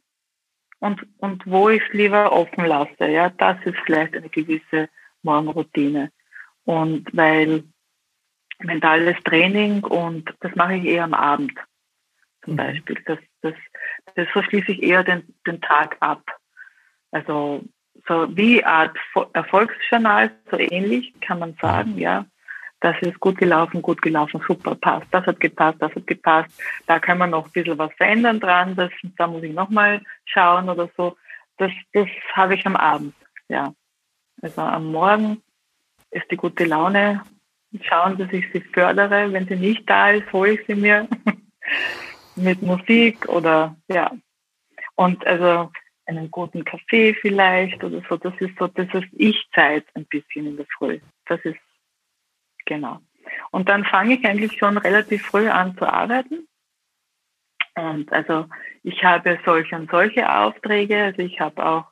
[0.78, 3.06] und, und wo ich es lieber offen lasse.
[3.08, 4.88] Ja, das ist vielleicht eine gewisse
[5.22, 6.10] Morgenroutine.
[6.64, 7.64] Und weil
[8.64, 11.52] mentales Training und das mache ich eher am Abend
[12.44, 12.58] zum mhm.
[12.58, 13.02] Beispiel.
[13.06, 13.54] Das, das,
[14.14, 16.22] das so schließe ich eher den, den Tag ab.
[17.10, 17.62] Also
[18.08, 18.96] so wie Art
[19.32, 22.26] Erfolgsjournal, so ähnlich kann man sagen, ja.
[22.80, 25.06] Das ist gut gelaufen, gut gelaufen, super, passt.
[25.12, 26.60] Das hat gepasst, das hat gepasst.
[26.88, 28.74] Da kann man noch ein bisschen was verändern dran.
[28.74, 31.16] Das, da muss ich nochmal schauen oder so.
[31.58, 33.14] Das, das habe ich am Abend,
[33.48, 33.72] ja.
[34.40, 35.42] Also am Morgen
[36.10, 37.22] ist die gute Laune.
[37.80, 39.32] Schauen, dass ich sie fördere.
[39.32, 41.08] Wenn sie nicht da ist, hole ich sie mir
[42.36, 44.10] mit Musik oder ja.
[44.94, 45.70] Und also
[46.06, 48.16] einen guten Kaffee vielleicht oder so.
[48.16, 51.00] Das ist so, das ist Ich-Zeit ein bisschen in der Früh.
[51.26, 51.58] Das ist
[52.66, 53.00] genau.
[53.50, 56.48] Und dann fange ich eigentlich schon relativ früh an zu arbeiten.
[57.74, 58.46] Und also
[58.82, 61.04] ich habe solche und solche Aufträge.
[61.04, 61.84] Also ich habe auch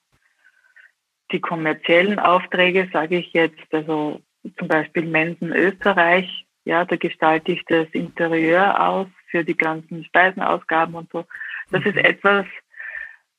[1.33, 4.21] die kommerziellen Aufträge, sage ich jetzt, also
[4.59, 6.47] zum Beispiel Mensen Österreich.
[6.65, 11.25] Ja, da gestalte ich das Interieur aus für die ganzen Speisenausgaben und so.
[11.71, 12.05] Das ist mhm.
[12.05, 12.47] etwas,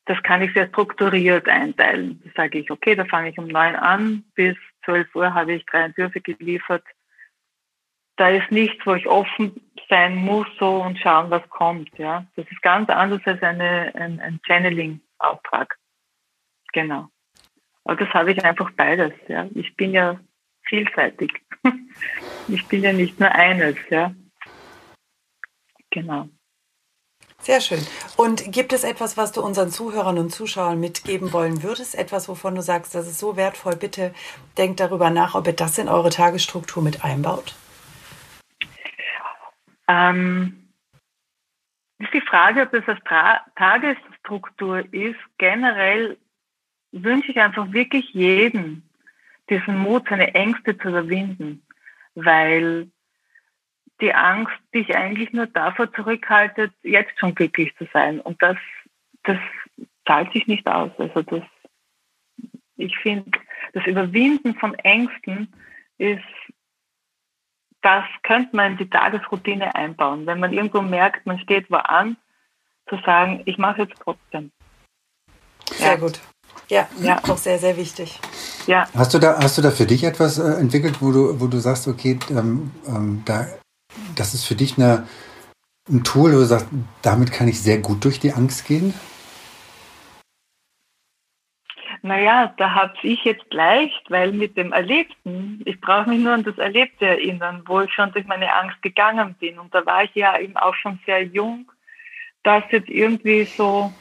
[0.05, 2.21] das kann ich sehr strukturiert einteilen.
[2.23, 5.65] Da sage ich, okay, da fange ich um neun an, bis zwölf Uhr habe ich
[5.65, 6.83] drei Entwürfe geliefert.
[8.17, 11.97] Da ist nichts, wo ich offen sein muss so und schauen, was kommt.
[11.97, 15.77] Ja, das ist ganz anders als eine, ein, ein Channeling-Auftrag.
[16.73, 17.07] Genau.
[17.83, 19.13] Aber das habe ich einfach beides.
[19.27, 20.19] Ja, ich bin ja
[20.71, 21.31] vielseitig.
[22.47, 23.75] ich bin ja nicht nur eines.
[23.89, 24.15] Ja,
[25.89, 26.29] genau.
[27.39, 27.79] Sehr schön.
[28.17, 31.95] Und gibt es etwas, was du unseren Zuhörern und Zuschauern mitgeben wollen würdest?
[31.95, 33.75] Etwas, wovon du sagst, das ist so wertvoll.
[33.75, 34.13] Bitte
[34.57, 37.55] denkt darüber nach, ob ihr das in eure Tagesstruktur mit einbaut.
[39.87, 40.71] Ähm,
[41.97, 45.19] ist die Frage, ob das als Tra Tagesstruktur ist.
[45.39, 46.17] Generell
[46.91, 48.83] wünsche ich einfach wirklich jedem
[49.51, 51.63] diesen Mut, seine Ängste zu überwinden,
[52.15, 52.89] weil
[53.99, 58.19] die Angst dich eigentlich nur davor zurückhaltet, jetzt schon glücklich zu sein.
[58.19, 58.57] Und das,
[59.23, 59.37] das
[60.07, 60.91] zahlt sich nicht aus.
[60.97, 61.43] Also das,
[62.77, 63.29] ich finde,
[63.73, 65.53] das Überwinden von Ängsten
[65.97, 66.23] ist,
[67.81, 70.25] das könnte man in die Tagesroutine einbauen.
[70.25, 72.17] Wenn man irgendwo merkt, man steht wo an,
[72.87, 74.51] zu sagen, ich mache jetzt trotzdem.
[75.65, 75.95] Sehr ja.
[75.95, 76.19] gut.
[76.69, 78.19] Ja, ja, auch sehr, sehr wichtig.
[78.67, 78.87] Ja.
[78.95, 81.59] Hast du da, hast du da für dich etwas äh, entwickelt, wo du, wo du
[81.59, 83.47] sagst, okay, ähm, ähm, da
[84.15, 85.07] das ist für dich eine,
[85.89, 86.67] ein Tool, wo du sagst,
[87.01, 88.93] damit kann ich sehr gut durch die Angst gehen?
[92.03, 96.43] Naja, da habe ich jetzt leicht, weil mit dem Erlebten, ich brauche mich nur an
[96.43, 99.59] das Erlebte erinnern, wo ich schon durch meine Angst gegangen bin.
[99.59, 101.71] Und da war ich ja eben auch schon sehr jung,
[102.41, 103.93] dass jetzt irgendwie so,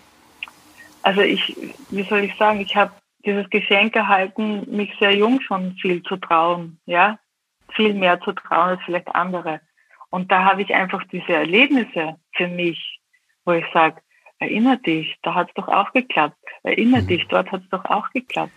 [1.03, 1.55] also ich,
[1.91, 2.93] wie soll ich sagen, ich habe
[3.25, 7.19] dieses Geschenk erhalten, mich sehr jung schon viel zu trauen, ja,
[7.75, 9.61] viel mehr zu trauen als vielleicht andere.
[10.11, 13.01] Und da habe ich einfach diese Erlebnisse für mich,
[13.45, 14.01] wo ich sage,
[14.39, 16.37] erinnere dich, da hat es doch auch geklappt.
[16.63, 17.07] Erinnere mhm.
[17.07, 18.53] dich, dort hat es doch auch geklappt.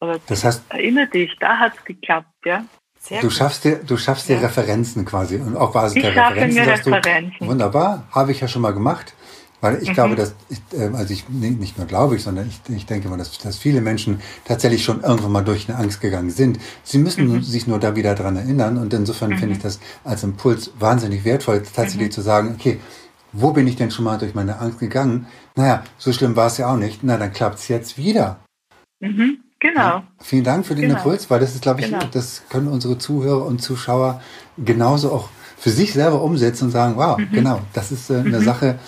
[0.00, 2.64] Oder das heißt, erinnere dich, da hat es geklappt, ja.
[2.98, 4.42] Sehr du schaffst dir, du schaffst dir ja.
[4.42, 7.36] Referenzen quasi und auf Basis ich der Referenzen sagst Referenzen.
[7.40, 9.14] du, wunderbar, habe ich ja schon mal gemacht.
[9.62, 9.94] Weil ich mhm.
[9.94, 13.16] glaube, dass, ich, äh, also ich, nicht nur glaube ich, sondern ich, ich denke mal,
[13.16, 16.58] dass, dass viele Menschen tatsächlich schon irgendwann mal durch eine Angst gegangen sind.
[16.82, 17.42] Sie müssen mhm.
[17.42, 19.38] sich nur da wieder dran erinnern und insofern mhm.
[19.38, 22.12] finde ich das als Impuls wahnsinnig wertvoll, tatsächlich mhm.
[22.12, 22.80] zu sagen, okay,
[23.32, 25.26] wo bin ich denn schon mal durch meine Angst gegangen?
[25.54, 27.00] Naja, so schlimm war es ja auch nicht.
[27.02, 28.40] Na, dann klappt es jetzt wieder.
[29.00, 29.38] Mhm.
[29.60, 29.80] Genau.
[29.80, 30.96] Ja, vielen Dank für den genau.
[30.96, 32.04] Impuls, weil das ist, glaube ich, genau.
[32.10, 34.20] das können unsere Zuhörer und Zuschauer
[34.58, 37.28] genauso auch für sich selber umsetzen und sagen, wow, mhm.
[37.30, 38.44] genau, das ist äh, eine mhm.
[38.44, 38.80] Sache,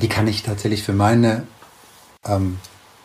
[0.00, 1.46] die kann ich tatsächlich für meine
[2.26, 2.58] ähm,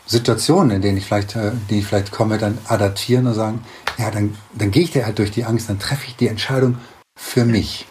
[0.06, 3.64] Situationen, in denen ich vielleicht, äh, die ich vielleicht komme, dann adaptieren und sagen,
[3.98, 6.78] ja, dann, dann gehe ich da halt durch die Angst, dann treffe ich die Entscheidung
[7.16, 7.86] für mich.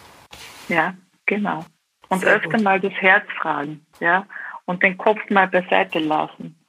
[0.69, 0.93] Ja,
[1.25, 1.65] genau.
[2.09, 2.63] Und Sehr öfter gut.
[2.63, 4.25] mal das Herz fragen, ja,
[4.65, 6.59] und den Kopf mal beiseite lassen.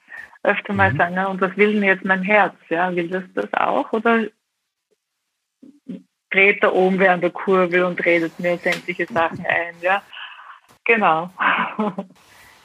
[0.43, 0.97] Öfter mal mhm.
[0.97, 2.55] sagen, ja, und was will denn jetzt mein Herz?
[2.68, 4.24] Ja, will das das auch oder
[6.30, 10.03] dreht da oben wer an der Kurve und redet mir sämtliche Sachen ein, ja?
[10.85, 11.30] Genau.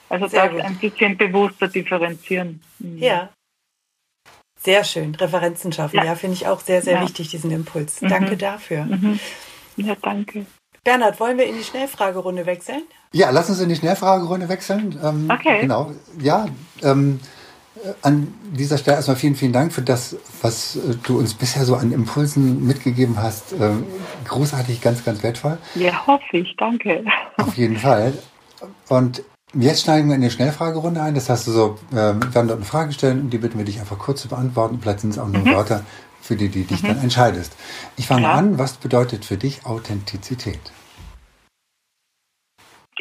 [0.10, 0.62] Also Sehr das gut.
[0.62, 2.62] ein bisschen bewusster differenzieren.
[2.80, 2.98] Mhm.
[2.98, 3.30] Ja.
[4.60, 5.14] Sehr schön.
[5.16, 5.98] Referenzen schaffen.
[5.98, 7.04] Ja, ja finde ich auch sehr, sehr ja.
[7.04, 8.02] wichtig, diesen Impuls.
[8.02, 8.10] Mhm.
[8.10, 8.86] Danke dafür.
[8.86, 9.20] Mhm.
[9.78, 10.48] Ja, danke.
[10.84, 12.84] Bernhard, wollen wir in die Schnellfragerunde wechseln?
[13.14, 15.00] Ja, lass uns in die Schnellfragerunde wechseln.
[15.04, 15.62] Ähm, okay.
[15.62, 15.92] Genau.
[16.20, 16.48] Ja,
[16.82, 17.20] ähm,
[18.02, 21.76] an dieser Stelle erstmal vielen, vielen Dank für das, was äh, du uns bisher so
[21.76, 23.54] an Impulsen mitgegeben hast.
[23.54, 23.86] Ähm,
[24.26, 25.58] großartig, ganz, ganz wertvoll.
[25.76, 26.56] Ja, hoffe ich.
[26.58, 27.04] Danke.
[27.38, 28.14] Auf jeden Fall.
[28.90, 29.24] Und
[29.54, 31.16] jetzt steigen wir in die Schnellfragerunde ein.
[31.16, 33.98] Das heißt also, wir werden dort eine Frage stellen und die bitten wir dich einfach
[33.98, 34.80] kurz zu beantworten.
[34.82, 35.54] Vielleicht sind es auch nur mhm.
[35.54, 35.86] Wörter,
[36.22, 36.88] für die du dich mhm.
[36.88, 37.56] dann entscheidest.
[37.98, 38.34] Ich fange ja.
[38.34, 38.58] an.
[38.58, 40.60] Was bedeutet für dich Authentizität?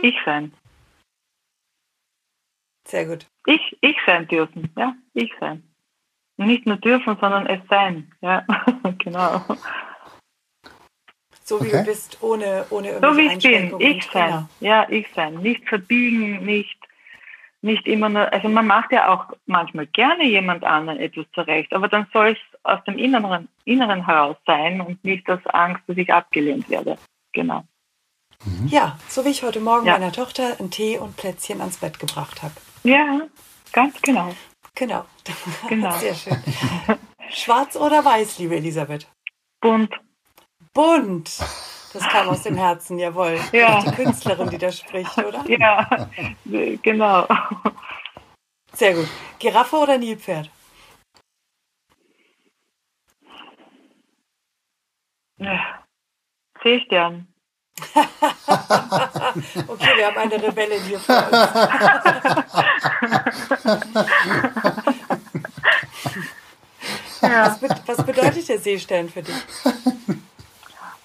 [0.00, 0.52] Ich sein.
[2.86, 3.26] Sehr gut.
[3.48, 5.62] Ich, ich sein dürfen, ja, ich sein.
[6.36, 8.44] Nicht nur dürfen, sondern es sein, ja,
[8.98, 9.42] genau.
[11.44, 11.78] So wie okay.
[11.78, 14.48] du bist, ohne, ohne irgendwelche So wie ich bin, ich sein, genau.
[14.60, 15.36] ja, ich sein.
[15.36, 16.78] Nicht verbiegen, nicht,
[17.62, 21.88] nicht immer nur, also man macht ja auch manchmal gerne jemand anderen etwas zurecht, aber
[21.88, 26.12] dann soll es aus dem Inneren, Inneren heraus sein und nicht aus Angst, dass ich
[26.12, 26.98] abgelehnt werde.
[27.32, 27.64] Genau.
[28.44, 28.68] Mhm.
[28.68, 29.94] Ja, so wie ich heute Morgen ja.
[29.94, 32.52] meiner Tochter einen Tee und Plätzchen ans Bett gebracht habe.
[32.84, 33.20] Ja,
[33.72, 34.34] ganz genau.
[34.74, 35.04] Genau.
[35.68, 35.90] Genau.
[35.98, 36.36] Sehr schön.
[37.30, 39.06] Schwarz oder weiß, liebe Elisabeth?
[39.60, 39.92] Bunt.
[40.72, 41.38] Bunt.
[41.92, 43.40] Das kam aus dem Herzen, jawohl.
[43.52, 43.82] Ja.
[43.82, 45.44] Die Künstlerin, die da spricht, oder?
[45.48, 46.08] Ja,
[46.82, 47.26] genau.
[48.72, 49.08] Sehr gut.
[49.38, 50.50] Giraffe oder Nilpferd?
[55.38, 55.84] Ja.
[56.62, 57.26] Seestern.
[59.68, 61.32] okay, wir haben eine Rebellin hier vor uns.
[67.22, 67.46] ja.
[67.46, 69.34] was, be was, bedeutet der Seestern für dich?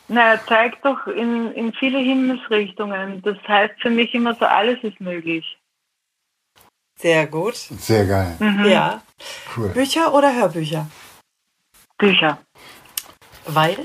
[0.08, 3.22] Na, er zeigt doch in, in viele Himmelsrichtungen.
[3.22, 5.58] Das heißt für mich immer so, alles ist möglich.
[7.00, 7.56] Sehr gut.
[7.56, 8.36] Sehr geil.
[8.40, 8.66] Mhm.
[8.66, 9.02] Ja.
[9.56, 9.70] Cool.
[9.70, 10.88] Bücher oder Hörbücher?
[11.98, 12.38] Bücher.
[13.46, 13.78] Weil?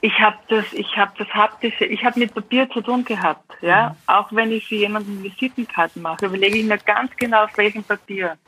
[0.00, 3.90] Ich habe das, ich habe das haptische, ich habe mit Papier zu tun gehabt, ja.
[3.90, 3.96] Mhm.
[4.06, 8.38] Auch wenn ich für jemanden Visitenkarten mache, überlege ich mir ganz genau auf welchem Papier.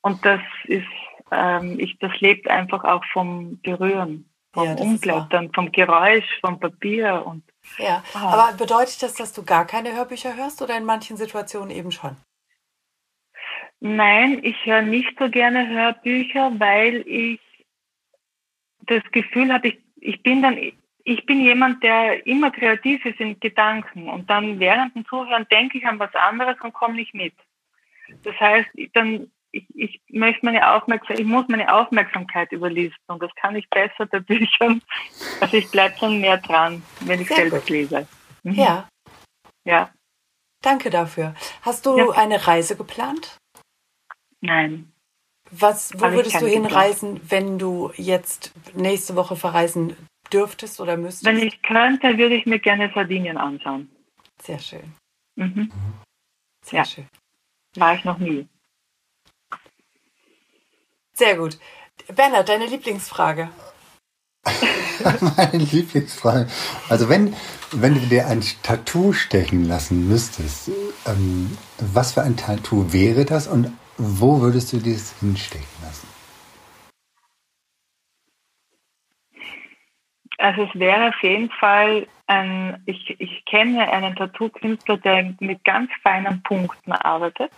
[0.00, 0.86] Und das ist,
[1.32, 7.24] ähm, ich, das lebt einfach auch vom Berühren, vom ja, Umblättern, vom Geräusch, vom Papier
[7.26, 7.42] und.
[7.78, 8.22] Ja, wow.
[8.32, 12.16] aber bedeutet das, dass du gar keine Hörbücher hörst oder in manchen Situationen eben schon?
[13.80, 17.40] Nein, ich höre nicht so gerne Hörbücher, weil ich
[18.86, 20.58] das Gefühl habe, ich ich bin dann,
[21.04, 25.78] ich bin jemand, der immer kreativ ist in Gedanken und dann während dem Zuhören denke
[25.78, 27.34] ich an was anderes und komme nicht mit.
[28.22, 33.34] Das heißt, dann, ich, ich möchte meine Aufmerksamkeit, ich muss meine Aufmerksamkeit überlisten und das
[33.34, 34.80] kann ich besser bei Büchern.
[35.40, 37.70] Also ich bleibe dann mehr dran, wenn ich Sehr selber gut.
[37.70, 38.06] lese.
[38.44, 38.54] Mhm.
[38.54, 38.88] Ja.
[39.64, 39.90] Ja.
[40.62, 41.34] Danke dafür.
[41.62, 42.10] Hast du ja.
[42.10, 43.38] eine Reise geplant?
[44.40, 44.92] Nein.
[45.50, 49.96] Was, wo würdest du hinreisen, wenn du jetzt nächste Woche verreisen
[50.32, 51.24] dürftest oder müsstest?
[51.24, 53.88] Wenn ich könnte, würde ich mir gerne Sardinien anschauen.
[54.42, 54.94] Sehr schön.
[55.36, 55.70] Mhm.
[56.64, 56.84] Sehr ja.
[56.84, 57.08] schön.
[57.76, 58.48] War ich noch nie.
[61.14, 61.58] Sehr gut.
[62.14, 63.50] Bernhard, deine Lieblingsfrage.
[65.36, 66.48] Meine Lieblingsfrage.
[66.88, 67.34] Also wenn,
[67.72, 70.70] wenn du dir ein Tattoo stechen lassen müsstest,
[71.06, 76.08] ähm, was für ein Tattoo wäre das und wo würdest du das hinstecken lassen?
[80.38, 85.90] Also es wäre auf jeden Fall ein, ich, ich kenne einen Tattoo-Künstler, der mit ganz
[86.02, 87.50] feinen Punkten arbeitet.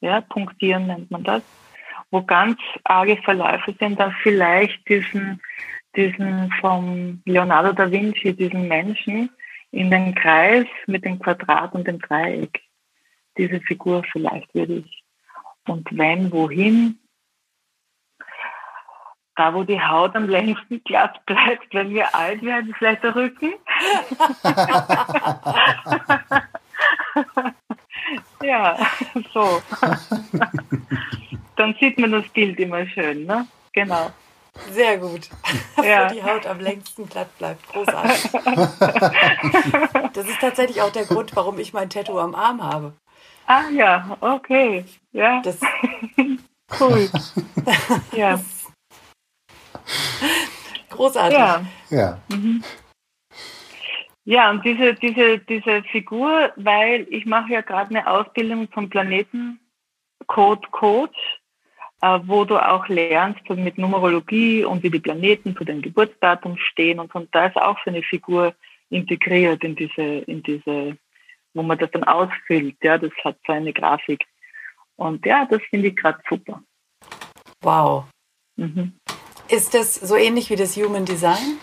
[0.00, 1.42] Ja, punktieren nennt man das.
[2.10, 5.40] Wo ganz arge Verläufe sind, dann vielleicht diesen,
[5.96, 9.28] diesen vom Leonardo da Vinci, diesen Menschen
[9.70, 12.62] in den Kreis mit dem Quadrat und dem Dreieck.
[13.36, 15.04] Diese Figur vielleicht würde ich.
[15.68, 16.98] Und wenn, wohin,
[19.36, 23.52] da wo die Haut am längsten glatt bleibt, wenn wir alt werden, vielleicht der Rücken.
[28.42, 28.76] ja,
[29.32, 29.62] so.
[31.56, 33.46] Dann sieht man das Bild immer schön, ne?
[33.72, 34.10] Genau.
[34.72, 35.28] Sehr gut.
[35.84, 36.10] Ja.
[36.10, 37.68] Wo die Haut am längsten glatt bleibt.
[37.68, 38.32] Großartig.
[40.12, 42.94] das ist tatsächlich auch der Grund, warum ich mein Tattoo am Arm habe.
[43.50, 44.84] Ah ja, okay.
[45.12, 45.40] Ja.
[45.40, 45.58] Das
[46.80, 47.08] cool.
[48.12, 48.38] ja.
[50.90, 51.38] Großartig.
[51.38, 51.64] Ja.
[51.88, 52.18] Ja.
[52.28, 52.62] Mhm.
[54.26, 60.70] Ja, und diese, diese, diese Figur, weil ich mache ja gerade eine Ausbildung zum Planetencode
[60.70, 61.18] Coach,
[62.02, 67.00] äh, wo du auch lernst mit Numerologie und wie die Planeten zu den Geburtsdatum stehen
[67.00, 68.54] und, und da ist auch so eine Figur
[68.90, 70.98] integriert in diese, in diese,
[71.54, 72.76] wo man das dann ausfüllt.
[72.82, 74.24] Ja, das hat so eine Grafik.
[74.96, 76.62] Und ja, das finde ich gerade super.
[77.62, 78.04] Wow.
[78.56, 78.92] Mhm.
[79.48, 81.58] Ist das so ähnlich wie das Human Design?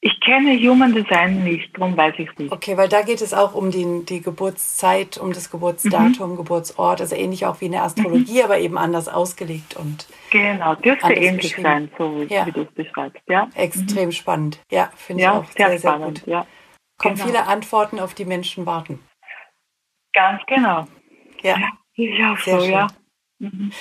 [0.00, 2.52] Ich kenne Human Design nicht, darum weiß ich es nicht.
[2.52, 6.36] Okay, weil da geht es auch um die, die Geburtszeit, um das Geburtsdatum, mhm.
[6.36, 8.44] Geburtsort, also ähnlich auch wie in der Astrologie, mhm.
[8.44, 10.06] aber eben anders ausgelegt und.
[10.30, 12.46] Genau, dürfte ähnlich sein, so ja.
[12.46, 13.48] wie du es beschreibst, ja.
[13.56, 14.12] Extrem mhm.
[14.12, 16.32] spannend, ja, finde ja, ich auch sehr, sehr, spannend, sehr gut.
[16.32, 16.46] Ja.
[16.98, 17.26] Kommen genau.
[17.26, 19.00] viele Antworten, auf die Menschen warten.
[20.12, 20.86] Ganz genau.
[21.42, 21.56] Ja.
[21.94, 22.70] Ja, so, schön.
[22.70, 22.86] ja.
[23.38, 23.72] Mhm.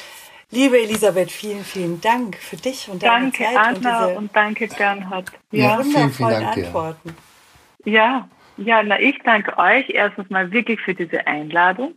[0.49, 3.55] Liebe Elisabeth, vielen, vielen Dank für dich und deine danke, Zeit.
[3.55, 5.31] Danke Anna und, und, danke Bernhard.
[5.51, 7.15] Ja, wundervollen vielen, vielen Dank Antworten.
[7.83, 7.91] Dir.
[7.91, 11.95] Ja, ja, na ich danke euch erstens mal wirklich für diese Einladung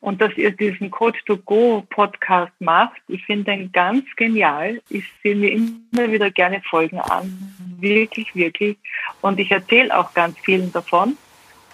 [0.00, 3.00] und dass ihr diesen Coach to Go Podcast macht.
[3.08, 4.82] Ich finde den ganz genial.
[4.88, 7.61] Ich sehe mir immer wieder gerne Folgen an.
[7.82, 8.78] Wirklich, wirklich.
[9.20, 11.18] Und ich erzähle auch ganz vielen davon.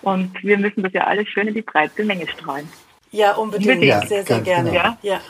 [0.03, 2.69] Und wir müssen das ja alles schön in die breite Menge streuen.
[3.11, 3.83] Ja, unbedingt.
[3.83, 4.71] Ja, sehr, sehr gerne.
[4.71, 4.83] Genau.
[4.83, 4.99] Ja.
[5.03, 5.21] ja.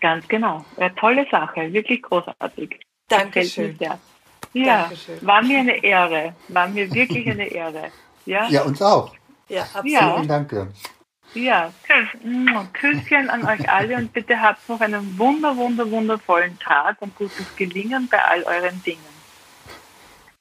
[0.00, 0.64] Ganz genau.
[0.76, 2.80] Eine tolle Sache, wirklich großartig.
[3.08, 3.76] Dankeschön.
[3.80, 3.98] Ja,
[4.82, 5.18] Dankeschön.
[5.22, 6.34] war mir eine Ehre.
[6.48, 7.90] War mir wirklich eine Ehre.
[8.26, 9.14] Ja, ja uns auch.
[9.48, 9.92] Ja, absolut.
[9.92, 10.22] Ja.
[10.26, 10.68] Danke.
[11.34, 11.72] Ja,
[12.72, 17.56] Küsschen an euch alle und bitte habt noch einen wunder, wunder, wundervollen Tag und gutes
[17.56, 19.13] Gelingen bei all euren Dingen.